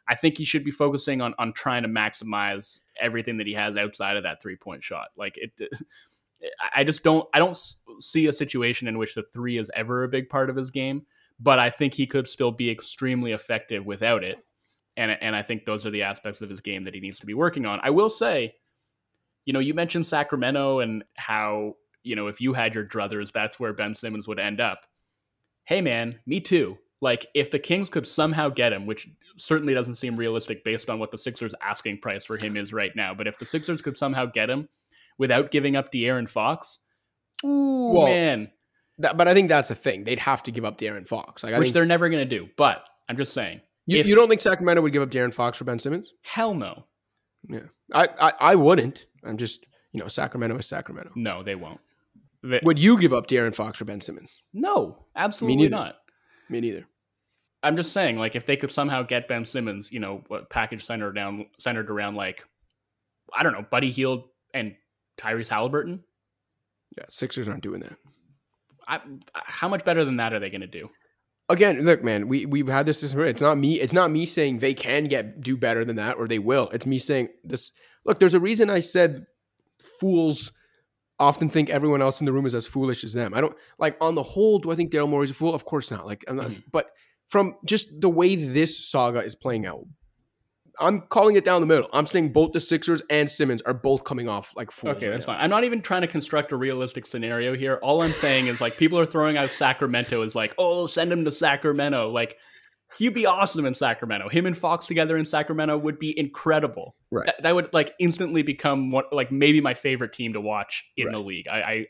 [0.09, 3.77] I think he should be focusing on on trying to maximize everything that he has
[3.77, 5.09] outside of that three point shot.
[5.16, 5.53] Like it,
[6.75, 7.57] I just don't I don't
[8.01, 11.07] see a situation in which the three is ever a big part of his game.
[11.41, 14.39] But I think he could still be extremely effective without it
[14.97, 17.27] and and I think those are the aspects of his game that he needs to
[17.27, 17.81] be working on.
[17.83, 18.55] I will say,
[19.45, 23.59] you know, you mentioned Sacramento and how you know if you had your druthers, that's
[23.61, 24.80] where Ben Simmons would end up.
[25.64, 26.78] Hey, man, me too.
[27.00, 30.98] Like if the Kings could somehow get him, which certainly doesn't seem realistic based on
[30.98, 33.96] what the Sixers' asking price for him is right now, but if the Sixers could
[33.96, 34.68] somehow get him
[35.18, 36.78] without giving up De'Aaron Fox,
[37.44, 38.50] ooh Well, man,
[38.98, 40.05] That, but I think that's the thing.
[40.05, 41.42] They'd have to give up De'Aaron Fox.
[41.42, 42.48] Like I which think they're never going to do.
[42.57, 45.59] But I'm just saying, you, if- you don't think Sacramento would give up De'Aaron Fox
[45.59, 46.12] for Ben Simmons?
[46.22, 46.84] hell no,
[47.92, 49.07] I, I I wouldn't.
[49.24, 51.11] I'm just you know Sacramento is Sacramento.
[51.16, 51.80] no, they won't.
[52.43, 54.43] They- Would you give up De'Aaron Fox for Ben Simmons?
[54.53, 55.97] No, absolutely not.
[56.49, 56.86] Me neither.
[57.62, 60.84] I'm just saying, like, if they could somehow get Ben Simmons, you know, what package
[60.84, 62.45] centered down centered around like,
[63.32, 64.74] I don't know, Buddy Hield and
[65.16, 66.03] Tyrese Halliburton.
[66.99, 67.97] Yeah, Sixers aren't doing that.
[68.88, 69.01] I,
[69.34, 70.90] how much better than that are they going to do?
[71.49, 73.36] Again, look, man, we we've had this disagreement.
[73.36, 73.80] It's not me.
[73.80, 76.68] It's not me saying they can get do better than that or they will.
[76.70, 77.70] It's me saying this.
[78.05, 79.26] Look, there's a reason I said
[80.01, 80.53] fools
[81.23, 83.33] often think everyone else in the room is as foolish as them.
[83.35, 84.59] I don't like on the whole.
[84.59, 85.55] Do I think Daryl Morey's a fool?
[85.55, 86.05] Of course not.
[86.07, 86.62] Like, I'm not, Mhm.
[86.73, 86.91] but
[87.29, 89.85] from just the way this saga is playing out,
[90.81, 91.89] I'm calling it down the middle.
[91.93, 94.97] I'm saying both the Sixers and Simmons are both coming off like fools.
[94.97, 95.35] Okay, right that's now.
[95.35, 95.43] fine.
[95.45, 97.79] I'm not even trying to construct a realistic scenario here.
[97.83, 101.25] All I'm saying is like people are throwing out Sacramento as like, oh, send him
[101.27, 102.11] to Sacramento.
[102.11, 102.37] Like
[102.99, 104.28] he'd be awesome in Sacramento.
[104.28, 106.95] Him and Fox together in Sacramento would be incredible.
[107.11, 107.26] Right.
[107.26, 111.07] That, that would like instantly become one like maybe my favorite team to watch in
[111.07, 111.12] Right.
[111.12, 111.49] the league.
[111.49, 111.86] I, I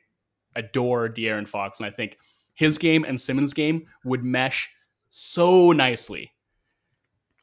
[0.57, 2.19] adore De'Aaron Fox, and I think
[2.55, 4.71] his game and Simmons' game would mesh
[5.09, 6.31] so nicely.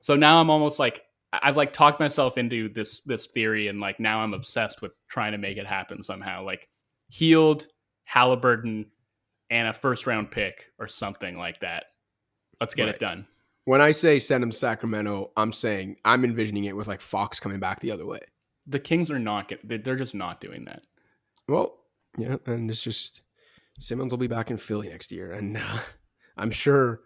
[0.02, 1.02] So now I'm almost like
[1.34, 5.32] I've like talked myself into this this theory, and like now I'm obsessed with trying
[5.34, 6.44] to make it happen somehow.
[6.44, 6.68] Like
[7.10, 7.68] Hield,
[8.06, 8.86] Halliburton,
[9.50, 11.86] and a first round pick or something like that.
[12.62, 12.96] Let's get Right.
[12.96, 13.28] it done.
[13.70, 17.40] When I say send him to Sacramento, I'm saying I'm envisioning it with like Fox
[17.40, 18.20] coming back the other way.
[18.66, 19.48] The Kings are not.
[19.48, 20.82] get- they- They're just not doing that.
[21.48, 21.78] Well,
[22.18, 23.22] yeah, and it's just
[23.80, 25.80] Simmons will be back in Philly next year, and uh,
[26.36, 27.02] I'm sure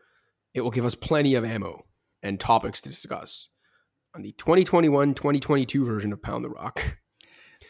[0.54, 1.84] it will give us plenty of ammo
[2.22, 3.50] and topics to discuss
[4.16, 6.82] on the 2021-2022 version of Pound the Rock.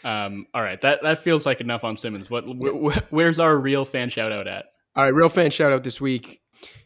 [0.04, 2.30] Um, all right, that that feels like enough on Simmons.
[2.30, 4.66] What wh- wh- where's our real fan shout out at?
[4.96, 6.42] All right, real fan shout out this week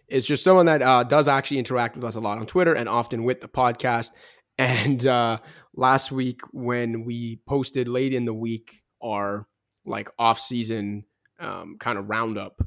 [0.07, 2.87] is just someone that uh, does actually interact with us a lot on Twitter and
[2.87, 4.11] often with the podcast.
[4.59, 5.37] And uh,
[5.75, 9.45] last week, when we posted late in the week our
[9.85, 11.05] like off season
[11.39, 12.63] um, kind of roundup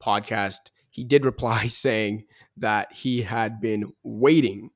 [0.00, 2.26] podcast, he did reply saying
[2.58, 4.70] that he had been waiting,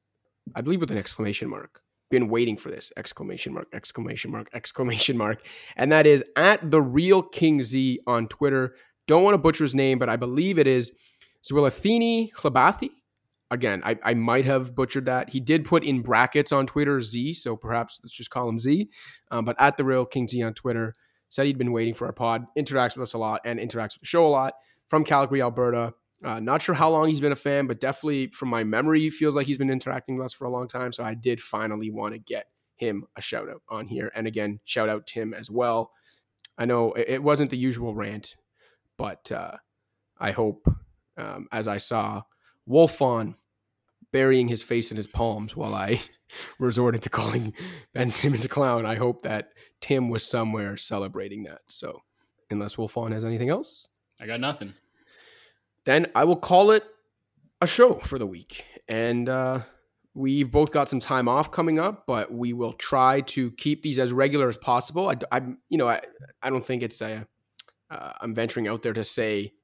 [0.56, 1.80] I believe with an exclamation mark,
[2.10, 5.46] been waiting for this exclamation mark, exclamation mark, exclamation mark.
[5.76, 8.74] And that is at the real King Z on Twitter.
[9.06, 10.92] Don't want to butcher his name, but I believe it is
[11.44, 12.90] Zwilathini Chlabathi.
[13.50, 15.30] Again, I, I might have butchered that.
[15.30, 18.90] He did put in brackets on Twitter Z, so perhaps let's just call him Z.
[19.30, 20.94] Um, but at the real King Z on Twitter,
[21.30, 24.00] said he'd been waiting for our pod, interacts with us a lot, and interacts with
[24.00, 24.54] the show a lot
[24.88, 25.94] from Calgary, Alberta.
[26.24, 29.36] Uh, not sure how long he's been a fan, but definitely from my memory, feels
[29.36, 30.92] like he's been interacting with us for a long time.
[30.92, 34.10] So I did finally want to get him a shout out on here.
[34.14, 35.92] And again, shout out Tim as well.
[36.56, 38.36] I know it it wasn't the usual rant,
[38.96, 39.56] but uh,
[40.18, 40.66] I hope,
[41.18, 42.22] um, as I saw
[42.68, 43.34] Wolfond
[44.12, 46.00] burying his face in his palms while I
[46.58, 47.52] resorted to calling
[47.92, 48.86] Ben Simmons a clown.
[48.86, 49.50] I hope that
[49.80, 51.60] Tim was somewhere celebrating that.
[51.68, 52.02] So,
[52.50, 53.88] unless Wolfond has anything else,
[54.20, 54.74] I got nothing.
[55.84, 56.84] Then I will call it
[57.60, 58.64] a show for the week.
[58.88, 59.60] And uh,
[60.14, 63.98] we've both got some time off coming up, but we will try to keep these
[63.98, 65.08] as regular as possible.
[65.08, 66.00] I, I you know, I,
[66.42, 67.26] I don't think it's a.
[67.90, 69.54] Uh, I'm venturing out there to say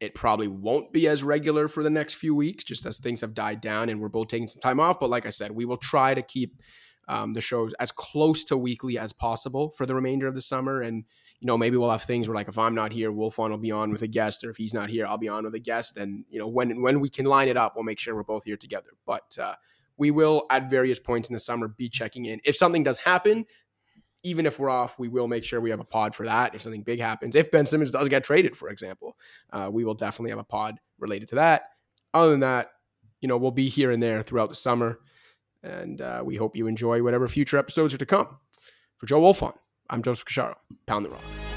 [0.00, 3.34] it probably won't be as regular for the next few weeks, just as things have
[3.34, 4.98] died down and we're both taking some time off.
[4.98, 6.60] But like I said, we will try to keep
[7.06, 10.80] um, the shows as close to weekly as possible for the remainder of the summer.
[10.80, 11.04] And,
[11.40, 13.72] you know, maybe we'll have things where like if I'm not here, Wolfond will be
[13.72, 15.96] on with a guest, or if he's not here, I'll be on with a guest.
[15.96, 18.44] And, you know, when when we can line it up, we'll make sure we're both
[18.44, 18.90] here together.
[19.06, 19.54] But uh,
[19.96, 22.40] we will at various points in the summer be checking in.
[22.44, 23.44] If something does happen,
[24.22, 26.54] even if we're off, we will make sure we have a pod for that.
[26.54, 29.16] If something big happens, if Ben Simmons does get traded, for example,
[29.52, 31.62] uh, we will definitely have a pod related to that.
[32.12, 32.72] Other than that,
[33.20, 35.00] you know, we'll be here and there throughout the summer.
[35.62, 38.38] And uh, we hope you enjoy whatever future episodes are to come.
[38.98, 39.54] For Joe Wolfond,
[39.88, 40.54] I'm Joseph Casciaro.
[40.86, 41.49] Pound the Rock.